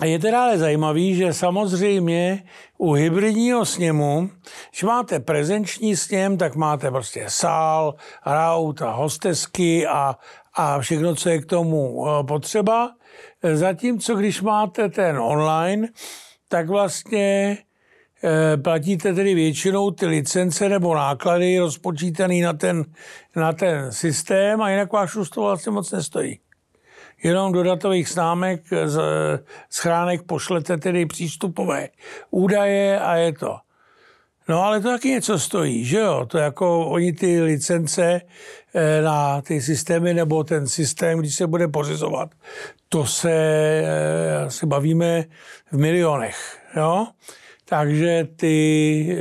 no, 0.00 0.06
je 0.06 0.18
teda 0.18 0.42
ale 0.44 0.58
zajímavý, 0.58 1.14
že 1.14 1.32
samozřejmě 1.32 2.44
u 2.78 2.92
hybridního 2.92 3.64
sněmu, 3.64 4.30
když 4.70 4.82
máte 4.82 5.20
prezenční 5.20 5.96
sněm, 5.96 6.38
tak 6.38 6.54
máte 6.54 6.90
prostě 6.90 7.24
sál, 7.28 7.94
raut 8.26 8.82
a 8.82 8.90
hostesky 8.90 9.86
a, 9.86 10.16
a 10.54 10.80
všechno, 10.80 11.14
co 11.14 11.28
je 11.28 11.38
k 11.38 11.46
tomu 11.46 12.06
eh, 12.06 12.24
potřeba. 12.24 12.92
Zatímco 13.54 14.14
když 14.14 14.42
máte 14.42 14.88
ten 14.88 15.18
online, 15.18 15.88
tak 16.48 16.68
vlastně 16.68 17.58
eh, 18.24 18.56
platíte 18.56 19.14
tedy 19.14 19.34
většinou 19.34 19.90
ty 19.90 20.06
licence 20.06 20.68
nebo 20.68 20.94
náklady 20.94 21.58
rozpočítaný 21.58 22.40
na 22.40 22.52
ten, 22.52 22.84
na 23.36 23.52
ten 23.52 23.92
systém 23.92 24.62
a 24.62 24.70
jinak 24.70 24.92
váš 24.92 25.16
to 25.34 25.40
vlastně 25.40 25.72
moc 25.72 25.92
nestojí 25.92 26.38
jenom 27.22 27.52
do 27.52 27.62
datových 27.62 28.08
známek 28.08 28.62
z 28.84 29.00
schránek 29.70 30.22
pošlete 30.22 30.76
tedy 30.76 31.06
přístupové 31.06 31.88
údaje 32.30 33.00
a 33.00 33.16
je 33.16 33.32
to. 33.32 33.56
No 34.48 34.62
ale 34.62 34.80
to 34.80 34.88
taky 34.88 35.08
něco 35.08 35.38
stojí, 35.38 35.84
že 35.84 35.98
jo? 35.98 36.26
To 36.26 36.38
jako 36.38 36.86
oni 36.86 37.12
ty 37.12 37.42
licence 37.42 38.20
eh, 38.74 39.02
na 39.02 39.42
ty 39.42 39.60
systémy 39.60 40.14
nebo 40.14 40.44
ten 40.44 40.68
systém, 40.68 41.18
když 41.18 41.34
se 41.34 41.46
bude 41.46 41.68
pořizovat, 41.68 42.30
to 42.88 43.06
se 43.06 43.32
eh, 43.32 44.50
se 44.50 44.66
bavíme 44.66 45.24
v 45.72 45.78
milionech, 45.78 46.58
jo? 46.76 47.06
Takže 47.64 48.28
ty, 48.36 49.18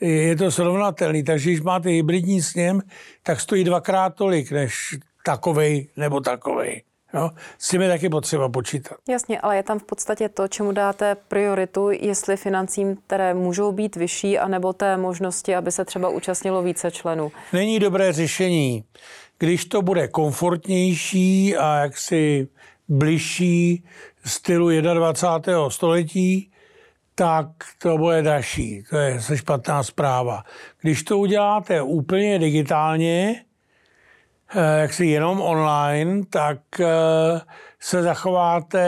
eh, 0.00 0.06
je 0.06 0.36
to 0.36 0.50
srovnatelný. 0.50 1.22
Takže 1.22 1.50
když 1.50 1.60
máte 1.60 1.88
hybridní 1.88 2.42
sněm, 2.42 2.80
tak 3.22 3.40
stojí 3.40 3.64
dvakrát 3.64 4.14
tolik 4.14 4.52
než 4.52 4.96
takovej 5.24 5.88
nebo 5.96 6.20
takovej. 6.20 6.82
Jo? 7.14 7.30
S 7.58 7.68
tím 7.68 7.82
je 7.82 7.88
taky 7.88 8.08
potřeba 8.08 8.48
počítat. 8.48 8.96
Jasně, 9.08 9.40
ale 9.40 9.56
je 9.56 9.62
tam 9.62 9.78
v 9.78 9.84
podstatě 9.84 10.28
to, 10.28 10.48
čemu 10.48 10.72
dáte 10.72 11.14
prioritu, 11.28 11.90
jestli 11.90 12.36
financím, 12.36 12.96
které 13.06 13.34
můžou 13.34 13.72
být 13.72 13.96
vyšší, 13.96 14.38
anebo 14.38 14.72
té 14.72 14.96
možnosti, 14.96 15.54
aby 15.54 15.72
se 15.72 15.84
třeba 15.84 16.08
účastnilo 16.08 16.62
více 16.62 16.90
členů. 16.90 17.32
Není 17.52 17.78
dobré 17.78 18.12
řešení. 18.12 18.84
Když 19.38 19.64
to 19.64 19.82
bude 19.82 20.08
komfortnější 20.08 21.56
a 21.56 21.76
jaksi 21.76 22.48
bližší 22.88 23.84
stylu 24.24 24.70
21. 24.80 25.70
století, 25.70 26.50
tak 27.14 27.46
to 27.78 27.98
bude 27.98 28.22
dražší. 28.22 28.84
To 28.90 28.96
je 28.96 29.20
se 29.20 29.36
špatná 29.36 29.82
zpráva. 29.82 30.42
Když 30.80 31.02
to 31.02 31.18
uděláte 31.18 31.82
úplně 31.82 32.38
digitálně, 32.38 33.44
jaksi 34.80 35.06
jenom 35.06 35.40
online, 35.40 36.22
tak 36.30 36.58
eh, 36.80 36.86
se 37.80 38.02
zachováte 38.02 38.80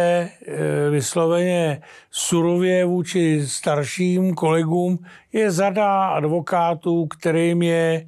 eh, 0.47 0.91
vysloveně 0.91 1.83
surově 2.11 2.85
vůči 2.85 3.43
starším 3.47 4.35
kolegům. 4.35 4.99
Je 5.33 5.51
zada 5.51 6.09
advokátů, 6.09 7.07
kterým 7.07 7.63
je 7.63 8.07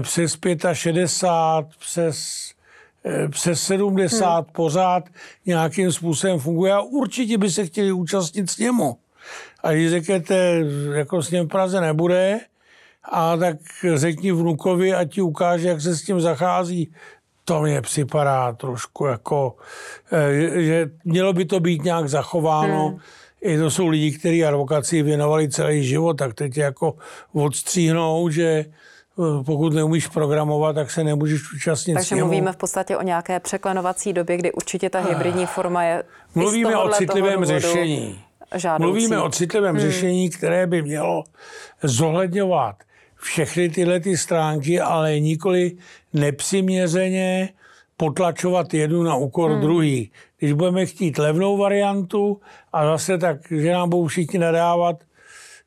přes 0.00 0.38
65, 0.72 1.78
přes, 1.78 2.50
přes 3.30 3.62
70 3.62 4.34
hmm. 4.34 4.44
pořád 4.52 5.04
nějakým 5.46 5.92
způsobem 5.92 6.38
funguje 6.38 6.72
a 6.72 6.80
určitě 6.80 7.38
by 7.38 7.50
se 7.50 7.66
chtěli 7.66 7.92
účastnit 7.92 8.50
s 8.50 8.58
němu. 8.58 8.96
A 9.62 9.72
když 9.72 9.90
řeknete, 9.90 10.64
jako 10.94 11.22
s 11.22 11.30
něm 11.30 11.46
v 11.46 11.48
Praze 11.48 11.80
nebude, 11.80 12.40
a 13.08 13.36
tak 13.36 13.56
řekni 13.94 14.32
vnukovi, 14.32 14.94
ať 14.94 15.14
ti 15.14 15.22
ukáže, 15.22 15.68
jak 15.68 15.80
se 15.80 15.96
s 15.96 16.02
tím 16.02 16.20
zachází. 16.20 16.92
To 17.44 17.62
mě 17.62 17.80
připadá 17.80 18.52
trošku 18.52 19.06
jako, 19.06 19.56
eh, 20.12 20.62
že 20.62 20.90
mělo 21.04 21.32
by 21.32 21.44
to 21.44 21.60
být 21.60 21.84
nějak 21.84 22.08
zachováno. 22.08 22.88
Hmm. 22.88 22.98
I 23.40 23.58
to 23.58 23.70
jsou 23.70 23.86
lidi, 23.86 24.18
kteří 24.18 24.44
advokaci 24.44 25.02
věnovali 25.02 25.48
celý 25.48 25.84
život, 25.84 26.14
tak 26.14 26.34
teď 26.34 26.56
jako 26.56 26.94
odstříhnou, 27.32 28.30
že 28.30 28.44
eh, 28.44 29.44
pokud 29.44 29.72
neumíš 29.72 30.06
programovat, 30.06 30.74
tak 30.74 30.90
se 30.90 31.04
nemůžeš 31.04 31.52
účastnit 31.54 31.94
Takže 31.94 32.08
sněmu. 32.08 32.26
mluvíme 32.26 32.52
v 32.52 32.56
podstatě 32.56 32.96
o 32.96 33.02
nějaké 33.02 33.40
překlenovací 33.40 34.12
době, 34.12 34.36
kdy 34.36 34.52
určitě 34.52 34.90
ta 34.90 35.00
hybridní 35.00 35.46
forma 35.46 35.84
je 35.84 36.04
Mluvíme 36.34 36.76
o 36.76 36.88
citlivém 36.88 37.44
řešení. 37.44 38.20
Žádoucí. 38.54 38.82
Mluvíme 38.82 39.22
o 39.22 39.30
citlivém 39.30 39.76
hmm. 39.76 39.80
řešení, 39.80 40.30
které 40.30 40.66
by 40.66 40.82
mělo 40.82 41.24
zohledňovat 41.82 42.76
všechny 43.18 43.68
tyhle 43.68 44.00
ty 44.00 44.16
stránky, 44.16 44.80
ale 44.80 45.20
nikoli 45.20 45.72
nepřiměřeně 46.12 47.48
potlačovat 47.96 48.74
jednu 48.74 49.02
na 49.02 49.16
úkor 49.16 49.50
hmm. 49.50 49.60
druhý. 49.60 50.10
Když 50.38 50.52
budeme 50.52 50.86
chtít 50.86 51.18
levnou 51.18 51.56
variantu 51.56 52.40
a 52.72 52.86
zase 52.86 53.18
tak, 53.18 53.38
že 53.50 53.72
nám 53.72 53.90
budou 53.90 54.06
všichni 54.06 54.38
nadávat, 54.38 54.96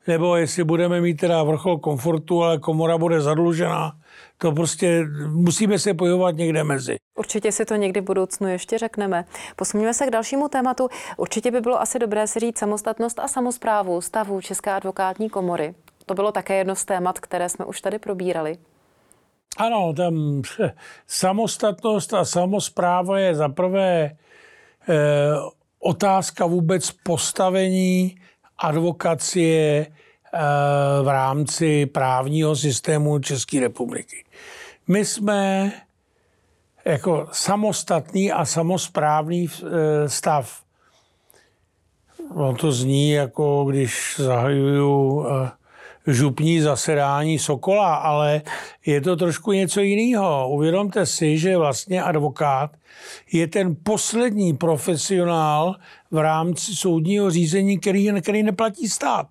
nebo 0.06 0.36
jestli 0.36 0.64
budeme 0.64 1.00
mít 1.00 1.14
teda 1.14 1.42
vrchol 1.42 1.78
komfortu, 1.78 2.42
ale 2.42 2.58
komora 2.58 2.98
bude 2.98 3.20
zadlužená, 3.20 3.92
to 4.38 4.52
prostě 4.52 5.06
musíme 5.28 5.78
se 5.78 5.94
pohybovat 5.94 6.36
někde 6.36 6.64
mezi. 6.64 6.96
Určitě 7.18 7.52
si 7.52 7.64
to 7.64 7.74
někdy 7.74 8.00
v 8.00 8.04
budoucnu 8.04 8.48
ještě 8.48 8.78
řekneme. 8.78 9.24
Posuníme 9.56 9.94
se 9.94 10.06
k 10.06 10.10
dalšímu 10.10 10.48
tématu. 10.48 10.88
Určitě 11.16 11.50
by 11.50 11.60
bylo 11.60 11.80
asi 11.80 11.98
dobré 11.98 12.26
si 12.26 12.38
říct 12.38 12.58
samostatnost 12.58 13.18
a 13.18 13.28
samozprávu 13.28 14.00
stavu 14.00 14.40
České 14.40 14.70
advokátní 14.70 15.30
komory. 15.30 15.74
To 16.06 16.14
bylo 16.14 16.32
také 16.32 16.56
jedno 16.56 16.74
z 16.76 16.84
témat, 16.84 17.20
které 17.20 17.48
jsme 17.48 17.64
už 17.64 17.80
tady 17.80 17.98
probírali. 17.98 18.58
Ano, 19.56 19.92
tam 19.96 20.42
samostatnost 21.06 22.14
a 22.14 22.24
samozpráva 22.24 23.18
je 23.18 23.34
zaprvé 23.34 24.10
eh, 24.10 24.16
otázka 25.78 26.46
vůbec 26.46 26.90
postavení 26.90 28.16
advokacie 28.58 29.86
eh, 29.86 30.38
v 31.02 31.08
rámci 31.08 31.86
právního 31.86 32.56
systému 32.56 33.18
České 33.18 33.60
republiky. 33.60 34.24
My 34.88 35.04
jsme 35.04 35.72
jako 36.84 37.28
samostatný 37.32 38.32
a 38.32 38.44
samozprávný 38.44 39.48
eh, 39.48 40.08
stav. 40.08 40.62
No 42.36 42.54
to 42.54 42.72
zní 42.72 43.10
jako 43.10 43.64
když 43.64 44.14
zahajuju 44.18 45.26
eh, 45.26 45.50
župní 46.06 46.60
zasedání 46.60 47.38
Sokola, 47.38 47.94
ale 47.94 48.42
je 48.86 49.00
to 49.00 49.16
trošku 49.16 49.52
něco 49.52 49.80
jiného. 49.80 50.48
Uvědomte 50.48 51.06
si, 51.06 51.38
že 51.38 51.56
vlastně 51.56 52.02
advokát 52.02 52.70
je 53.32 53.46
ten 53.46 53.76
poslední 53.82 54.56
profesionál 54.56 55.76
v 56.10 56.18
rámci 56.18 56.74
soudního 56.74 57.30
řízení, 57.30 57.78
který, 57.78 58.08
který 58.20 58.42
neplatí 58.42 58.88
stát. 58.88 59.26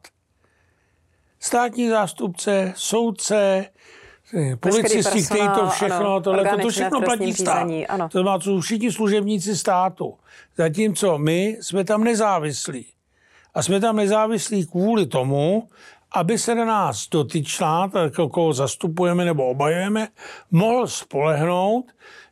Státní 1.39 1.89
zástupce, 1.89 2.73
soudce, 2.75 3.65
policisti, 4.59 5.23
kteří 5.25 5.49
to 5.55 5.69
všechno, 5.69 5.95
ano, 5.95 6.21
tohle, 6.21 6.49
to, 6.49 6.57
to 6.57 6.69
všechno 6.69 7.01
platí 7.01 7.33
stát. 7.33 7.67
ano. 7.89 8.09
To 8.09 8.23
má 8.23 8.39
jsou 8.39 8.59
všichni 8.59 8.91
služebníci 8.91 9.57
státu. 9.57 10.17
Zatímco 10.57 11.17
my 11.17 11.57
jsme 11.61 11.83
tam 11.83 12.03
nezávislí. 12.03 12.85
A 13.53 13.63
jsme 13.63 13.79
tam 13.79 13.95
nezávislí 13.95 14.65
kvůli 14.65 15.05
tomu, 15.05 15.67
aby 16.11 16.37
se 16.37 16.55
na 16.55 16.65
nás 16.65 17.09
dotyčná, 17.09 17.87
tak 17.87 18.13
koho 18.31 18.53
zastupujeme 18.53 19.25
nebo 19.25 19.49
obajujeme, 19.49 20.07
mohl 20.51 20.87
spolehnout, 20.87 21.85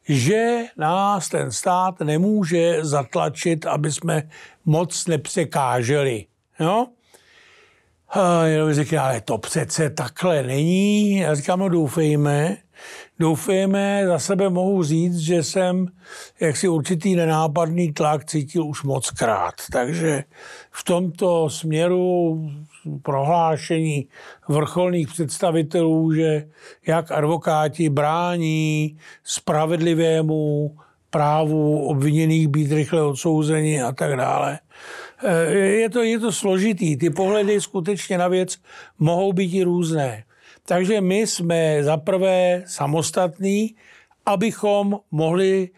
že 0.10 0.64
nás 0.78 1.30
ten 1.30 1.52
stát 1.52 2.00
nemůže 2.00 2.78
zatlačit, 2.82 3.66
aby 3.66 3.92
jsme 3.92 4.30
moc 4.66 5.08
nepřekáželi. 5.08 6.26
Jo? 6.60 6.88
A 8.10 8.44
jenom 8.44 8.74
říká, 8.74 9.04
ale 9.04 9.22
to 9.22 9.38
přece 9.38 9.90
takhle 9.90 10.44
není. 10.44 11.18
Já 11.18 11.36
říkám, 11.36 11.60
no 11.60 11.70
doufejme, 11.70 12.58
doufejme, 13.20 14.04
za 14.08 14.20
sebe 14.20 14.50
mohu 14.50 14.84
říct, 14.84 15.18
že 15.18 15.44
jsem 15.44 15.88
jaksi 16.40 16.68
určitý 16.68 17.16
nenápadný 17.16 17.94
tlak 17.94 18.26
cítil 18.26 18.66
už 18.66 18.84
moc 18.84 19.10
krát. 19.10 19.54
Takže 19.72 20.24
v 20.72 20.84
tomto 20.84 21.50
směru 21.50 22.38
prohlášení 22.98 24.08
vrcholných 24.48 25.08
představitelů, 25.08 26.14
že 26.14 26.48
jak 26.88 27.12
advokáti 27.12 27.90
brání 27.90 28.98
spravedlivému 29.24 30.76
právu 31.10 31.88
obviněných 31.88 32.48
být 32.48 32.72
rychle 32.72 33.02
odsouzeni 33.02 33.82
a 33.82 33.92
tak 33.92 34.16
dále. 34.16 34.60
Eh, 35.24 35.52
je 35.54 35.90
to, 35.90 36.04
je 36.04 36.20
to 36.20 36.32
složitý. 36.32 36.98
Ty 36.98 37.10
pohledy 37.10 37.62
skutečně 37.62 38.18
na 38.18 38.28
věc 38.28 38.58
mohou 39.00 39.34
být 39.34 39.54
i 39.54 39.64
různé. 39.64 40.24
Takže 40.66 41.02
my 41.02 41.20
jsme 41.28 41.84
zaprvé 41.84 42.64
samostatní, 42.68 43.76
abychom 44.26 45.00
mohli 45.12 45.70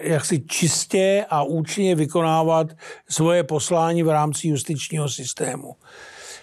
jaksi 0.00 0.40
čistě 0.40 1.26
a 1.30 1.42
účinně 1.42 1.94
vykonávat 1.94 2.66
svoje 3.08 3.44
poslání 3.44 4.02
v 4.02 4.08
rámci 4.08 4.48
justičního 4.48 5.08
systému. 5.08 5.76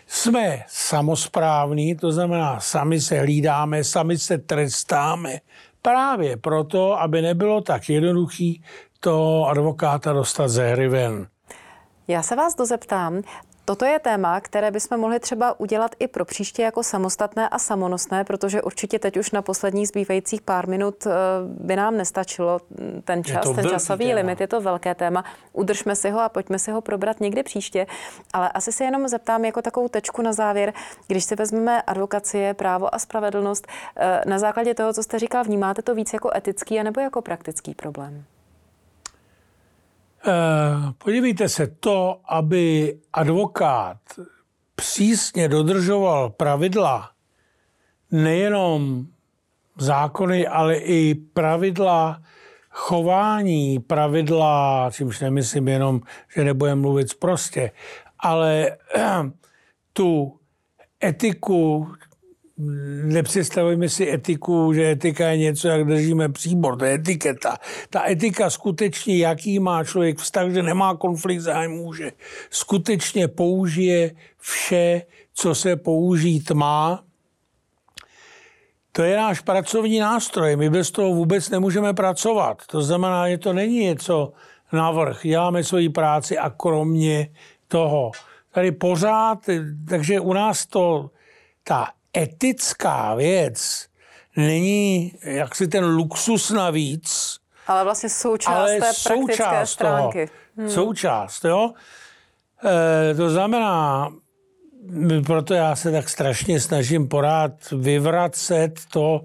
Jsme 0.08 0.64
samozprávní, 0.68 1.96
to 1.96 2.12
znamená, 2.12 2.60
sami 2.60 3.02
se 3.02 3.20
hlídáme, 3.20 3.84
sami 3.84 4.18
se 4.18 4.38
trestáme. 4.38 5.40
Právě 5.82 6.38
proto, 6.38 7.02
aby 7.02 7.22
nebylo 7.22 7.62
tak 7.62 7.90
jednoduchý 7.90 8.64
to 9.00 9.46
advokáta 9.46 10.14
dostat 10.14 10.48
ze 10.48 10.68
hry 10.68 10.88
ven. 10.88 11.28
Já 12.08 12.24
se 12.24 12.36
vás 12.36 12.56
dozeptám, 12.56 13.22
Toto 13.66 13.86
je 13.86 14.00
téma, 14.00 14.42
které 14.42 14.72
bychom 14.72 15.00
mohli 15.00 15.20
třeba 15.20 15.60
udělat 15.60 15.96
i 16.00 16.08
pro 16.08 16.26
příště 16.26 16.64
jako 16.64 16.84
samostatné 16.84 17.50
a 17.50 17.60
samonosné, 17.60 18.24
protože 18.24 18.62
určitě 18.62 19.00
teď 19.00 19.18
už 19.18 19.32
na 19.32 19.42
posledních 19.42 19.88
zbývajících 19.88 20.42
pár 20.42 20.70
minut 20.70 21.08
eh, 21.08 21.12
by 21.48 21.76
nám 21.76 21.98
nestačilo 21.98 22.60
ten 23.04 23.24
čas, 23.24 23.56
ten 23.56 23.70
časový 23.70 24.06
téma. 24.06 24.16
limit, 24.16 24.42
je 24.42 24.48
to 24.48 24.62
velké 24.62 24.96
téma. 24.96 25.24
Udržme 25.54 25.96
si 25.96 26.10
ho 26.10 26.20
a 26.20 26.30
pojďme 26.30 26.60
si 26.60 26.72
ho 26.72 26.82
probrat 26.82 27.20
někdy 27.20 27.44
příště. 27.44 27.88
Ale 28.34 28.50
asi 28.50 28.72
se 28.72 28.84
jenom 28.84 29.08
zeptám 29.08 29.46
jako 29.46 29.62
takovou 29.62 29.88
tečku 29.88 30.22
na 30.22 30.34
závěr, 30.34 30.74
když 31.08 31.24
si 31.24 31.36
vezmeme 31.36 31.82
advokacie, 31.82 32.54
právo 32.54 32.96
a 32.96 33.00
spravedlnost, 33.00 33.68
eh, 33.96 34.22
na 34.26 34.40
základě 34.40 34.74
toho, 34.74 34.94
co 34.94 35.04
jste 35.04 35.20
říkal, 35.20 35.44
vnímáte 35.44 35.82
to 35.82 35.96
víc 35.96 36.14
jako 36.14 36.32
etický 36.36 36.80
anebo 36.80 37.02
jako 37.02 37.22
praktický 37.22 37.76
problém? 37.76 38.26
Eh, 40.28 40.94
podívejte 40.98 41.50
se, 41.50 41.68
to, 41.68 42.22
aby 42.30 42.96
advokát 43.14 43.98
přísně 44.76 45.50
dodržoval 45.50 46.30
pravidla, 46.30 47.12
nejenom 48.12 49.06
zákony, 49.78 50.48
ale 50.48 50.76
i 50.76 51.16
pravidla 51.16 52.22
chování, 52.70 53.80
pravidla, 53.80 54.90
čímž 54.92 55.20
nemyslím 55.20 55.68
jenom, 55.68 56.02
že 56.36 56.44
nebudeme 56.44 56.82
mluvit 56.82 57.14
prostě, 57.20 57.72
ale 58.20 58.78
tu 59.94 60.40
etiku 61.04 61.88
nepředstavujeme 63.04 63.90
si 63.90 64.12
etiku, 64.12 64.74
že 64.74 64.92
etika 64.92 65.28
je 65.28 65.38
něco, 65.38 65.68
jak 65.68 65.88
držíme 65.88 66.30
příbor, 66.30 66.78
to 66.78 66.86
je 66.86 66.94
etiketa. 66.94 67.58
Ta 67.90 68.10
etika 68.10 68.50
skutečně, 68.50 69.18
jaký 69.18 69.60
má 69.60 69.84
člověk 69.84 70.20
vztah, 70.20 70.52
že 70.52 70.64
nemá 70.64 70.96
konflikt 70.96 71.40
zájmů, 71.40 71.94
že 71.94 72.12
skutečně 72.50 73.28
použije 73.28 74.12
vše, 74.38 75.02
co 75.34 75.56
se 75.56 75.76
použít 75.76 76.52
má, 76.52 77.04
to 78.92 79.04
je 79.04 79.18
náš 79.18 79.40
pracovní 79.40 80.00
nástroj. 80.00 80.56
My 80.56 80.70
bez 80.70 80.92
toho 80.92 81.14
vůbec 81.14 81.50
nemůžeme 81.50 81.94
pracovat. 81.94 82.58
To 82.72 82.82
znamená, 82.82 83.30
že 83.30 83.38
to 83.38 83.54
není 83.54 83.80
něco 83.80 84.34
navrh. 84.74 85.20
Děláme 85.24 85.64
svoji 85.64 85.90
práci 85.90 86.38
a 86.38 86.50
kromě 86.50 87.30
toho. 87.68 88.12
Tady 88.52 88.72
pořád, 88.72 89.40
takže 89.90 90.20
u 90.20 90.34
nás 90.34 90.66
to, 90.66 91.10
ta 91.64 91.88
etická 92.18 93.16
věc 93.16 93.88
není 94.36 95.14
jaksi 95.24 95.68
ten 95.68 95.86
luxus 95.86 96.52
navíc, 96.52 97.38
ale 97.68 97.84
vlastně 97.84 98.10
součást 98.10 98.56
ale 98.56 98.80
té 98.80 98.94
součást 98.94 99.08
praktické 99.08 99.66
stránky. 99.66 100.30
Hmm. 100.58 100.70
Součást, 100.70 101.46
jo. 101.46 101.74
E, 103.12 103.16
to 103.16 103.30
znamená, 103.30 104.10
proto 105.26 105.54
já 105.54 105.76
se 105.76 105.92
tak 105.92 106.10
strašně 106.10 106.60
snažím 106.60 107.08
porád 107.08 107.52
vyvracet 107.72 108.80
to 108.92 109.22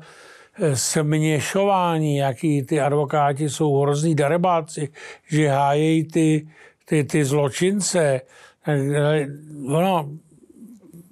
e, 0.59 0.77
směšování, 0.77 2.17
jaký 2.17 2.63
ty 2.63 2.81
advokáti 2.81 3.51
jsou 3.51 3.81
hrozný 3.81 4.15
darebáci, 4.15 4.89
že 5.29 5.49
hájejí 5.49 6.05
ty, 6.05 6.49
ty, 6.85 7.05
ty 7.05 7.25
zločince. 7.25 8.21
E, 8.67 9.27
ono, 9.67 10.09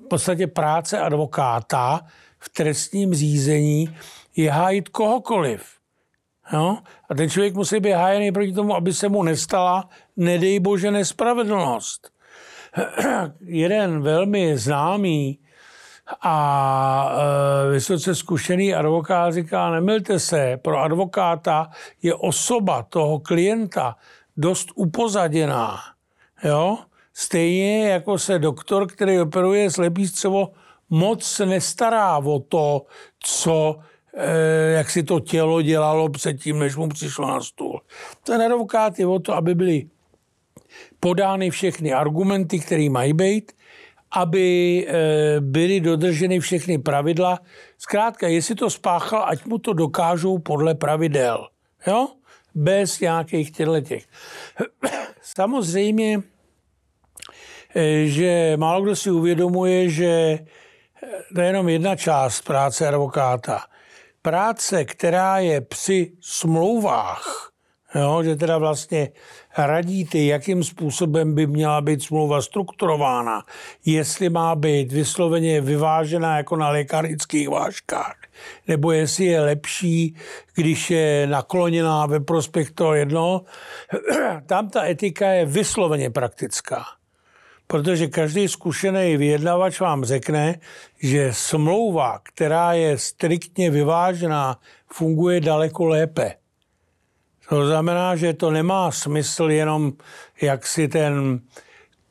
podstatě 0.08 0.46
práce 0.46 0.98
advokáta 0.98 2.00
v 2.38 2.48
trestním 2.48 3.14
řízení 3.14 3.96
je 4.36 4.50
hájit 4.50 4.88
kohokoliv. 4.88 5.78
Jo? 6.52 6.78
A 7.10 7.14
ten 7.14 7.30
člověk 7.30 7.54
musí 7.54 7.80
být 7.80 7.92
hájený 7.92 8.32
proti 8.32 8.52
tomu, 8.52 8.74
aby 8.74 8.92
se 8.92 9.08
mu 9.08 9.22
nestala, 9.22 9.88
nedej 10.16 10.60
bože, 10.60 10.90
nespravedlnost. 10.90 12.10
Jeden 13.40 14.02
velmi 14.02 14.58
známý 14.58 15.38
a 16.20 17.12
e, 17.12 17.70
vysoce 17.70 18.14
zkušený 18.14 18.74
advokát 18.74 19.34
říká, 19.34 19.70
nemilte 19.70 20.18
se, 20.18 20.56
pro 20.62 20.78
advokáta 20.78 21.70
je 22.02 22.14
osoba 22.14 22.82
toho 22.82 23.18
klienta 23.18 23.96
dost 24.36 24.68
upozaděná. 24.74 25.80
Jo? 26.44 26.78
Stejně 27.18 27.88
jako 27.88 28.18
se 28.18 28.38
doktor, 28.38 28.86
který 28.86 29.20
operuje 29.20 29.70
slepý 29.70 30.08
střevo, 30.08 30.52
moc 30.90 31.38
nestará 31.38 32.18
o 32.18 32.38
to, 32.38 32.86
co, 33.20 33.78
eh, 34.14 34.72
jak 34.72 34.90
si 34.90 35.02
to 35.02 35.20
tělo 35.20 35.62
dělalo 35.62 36.08
předtím, 36.08 36.58
než 36.58 36.76
mu 36.76 36.88
přišlo 36.88 37.28
na 37.28 37.40
stůl. 37.40 37.80
Ten 38.24 38.42
advokát 38.42 38.98
je 38.98 39.06
o 39.06 39.18
to, 39.18 39.34
aby 39.34 39.54
byly 39.54 39.88
podány 41.00 41.50
všechny 41.50 41.92
argumenty, 41.92 42.58
které 42.58 42.90
mají 42.90 43.12
být, 43.12 43.52
aby 44.10 44.86
eh, 44.88 45.40
byly 45.40 45.80
dodrženy 45.80 46.40
všechny 46.40 46.78
pravidla. 46.78 47.38
Zkrátka, 47.78 48.28
jestli 48.28 48.54
to 48.54 48.70
spáchal, 48.70 49.24
ať 49.26 49.44
mu 49.44 49.58
to 49.58 49.72
dokážou 49.72 50.38
podle 50.38 50.74
pravidel. 50.74 51.48
Jo? 51.86 52.08
Bez 52.54 53.00
nějakých 53.00 53.50
těchto 53.50 53.80
těch. 53.80 54.06
Samozřejmě 55.22 56.22
že 58.04 58.56
málo 58.56 58.82
kdo 58.82 58.96
si 58.96 59.10
uvědomuje, 59.10 59.88
že 59.88 60.06
eh, 60.08 61.06
to 61.34 61.40
je 61.40 61.46
jenom 61.46 61.68
jedna 61.68 61.96
část 61.96 62.40
práce 62.42 62.88
advokáta. 62.88 63.60
Práce, 64.22 64.84
která 64.84 65.38
je 65.38 65.60
při 65.60 66.12
smlouvách, 66.20 67.52
jo, 67.94 68.22
že 68.22 68.36
teda 68.36 68.58
vlastně 68.58 69.08
radíte, 69.58 70.18
jakým 70.18 70.64
způsobem 70.64 71.34
by 71.34 71.46
měla 71.46 71.80
být 71.80 72.02
smlouva 72.02 72.42
strukturována, 72.42 73.42
jestli 73.84 74.28
má 74.28 74.54
být 74.54 74.92
vysloveně 74.92 75.60
vyvážená 75.60 76.36
jako 76.36 76.56
na 76.56 76.68
lékařických 76.68 77.48
vážkách, 77.48 78.16
nebo 78.68 78.92
jestli 78.92 79.24
je 79.24 79.40
lepší, 79.40 80.16
když 80.54 80.90
je 80.90 81.26
nakloněná 81.26 82.06
ve 82.06 82.20
prospěch 82.20 82.70
toho 82.70 82.94
jednoho. 82.94 83.44
Tam 84.46 84.68
ta 84.68 84.84
etika 84.84 85.28
je 85.28 85.46
vysloveně 85.46 86.10
praktická. 86.10 86.97
Protože 87.68 88.08
každý 88.08 88.48
zkušený 88.48 89.16
vyjednavač 89.16 89.80
vám 89.80 90.04
řekne, 90.04 90.60
že 91.02 91.30
smlouva, 91.32 92.20
která 92.22 92.72
je 92.72 92.98
striktně 92.98 93.70
vyvážená, 93.70 94.58
funguje 94.92 95.40
daleko 95.40 95.84
lépe. 95.84 96.34
To 97.48 97.66
znamená, 97.66 98.16
že 98.16 98.32
to 98.32 98.50
nemá 98.50 98.90
smysl 98.90 99.50
jenom 99.50 99.92
jak 100.42 100.66
si 100.66 100.88
ten 100.88 101.40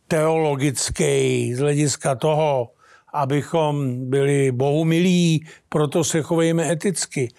teologický 0.07 1.53
z 1.55 1.59
hlediska 1.59 2.15
toho, 2.15 2.71
abychom 3.13 4.05
byli 4.09 4.51
bohu 4.51 4.85
milí, 4.85 5.47
proto 5.69 6.03
se 6.03 6.21
chovejme 6.21 6.71
eticky. 6.71 7.29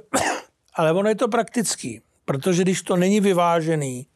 Ale 0.76 0.92
ono 0.92 1.08
je 1.08 1.14
to 1.14 1.28
praktický, 1.28 2.00
protože 2.24 2.62
když 2.62 2.82
to 2.82 2.96
není 2.96 3.20
vyvážený 3.20 4.06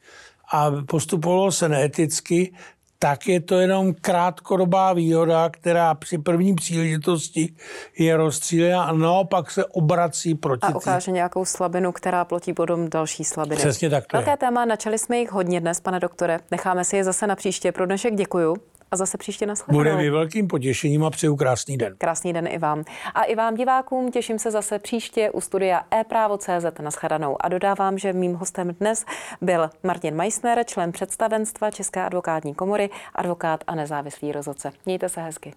a 0.52 0.70
postupovalo 0.70 1.52
se 1.52 1.68
neeticky, 1.68 2.52
tak 2.98 3.28
je 3.28 3.40
to 3.40 3.54
jenom 3.60 3.94
krátkodobá 4.00 4.92
výhoda, 4.92 5.48
která 5.48 5.94
při 5.94 6.18
první 6.18 6.54
příležitosti 6.54 7.54
je 7.98 8.16
rozstřílená 8.16 8.82
a 8.82 8.92
naopak 8.92 9.50
se 9.50 9.64
obrací 9.64 10.34
proti. 10.34 10.66
A 10.66 10.76
ukáže 10.76 11.10
nějakou 11.10 11.44
slabinu, 11.44 11.92
která 11.92 12.24
plotí 12.24 12.52
potom 12.52 12.88
další 12.88 13.24
slabiny. 13.24 13.56
Přesně 13.56 13.90
tak 13.90 14.06
to 14.06 14.16
Velké 14.16 14.30
je. 14.30 14.36
téma, 14.36 14.64
načali 14.64 14.98
jsme 14.98 15.18
jich 15.18 15.32
hodně 15.32 15.60
dnes, 15.60 15.80
pane 15.80 16.00
doktore. 16.00 16.38
Necháme 16.50 16.84
si 16.84 16.96
je 16.96 17.04
zase 17.04 17.26
na 17.26 17.36
příště. 17.36 17.72
Pro 17.72 17.86
dnešek 17.86 18.14
děkuju 18.14 18.56
a 18.90 18.96
zase 18.96 19.18
příště 19.18 19.46
nashledanou. 19.46 19.78
Bude 19.78 19.96
mi 19.96 20.10
velkým 20.10 20.48
potěšením 20.48 21.04
a 21.04 21.10
přeju 21.10 21.36
krásný 21.36 21.76
den. 21.76 21.94
Krásný 21.98 22.32
den 22.32 22.46
i 22.46 22.58
vám. 22.58 22.84
A 23.14 23.22
i 23.22 23.34
vám 23.34 23.54
divákům 23.54 24.10
těším 24.10 24.38
se 24.38 24.50
zase 24.50 24.78
příště 24.78 25.30
u 25.30 25.40
studia 25.40 25.82
ePrávo.cz 26.00 26.80
nashledanou. 26.80 27.36
A 27.40 27.48
dodávám, 27.48 27.98
že 27.98 28.12
mým 28.12 28.34
hostem 28.34 28.74
dnes 28.80 29.04
byl 29.40 29.70
Martin 29.82 30.14
Meissner, 30.14 30.64
člen 30.66 30.92
představenstva 30.92 31.70
České 31.70 32.02
advokátní 32.02 32.54
komory, 32.54 32.90
advokát 33.14 33.64
a 33.66 33.74
nezávislý 33.74 34.32
rozhodce. 34.32 34.72
Mějte 34.86 35.08
se 35.08 35.20
hezky. 35.20 35.52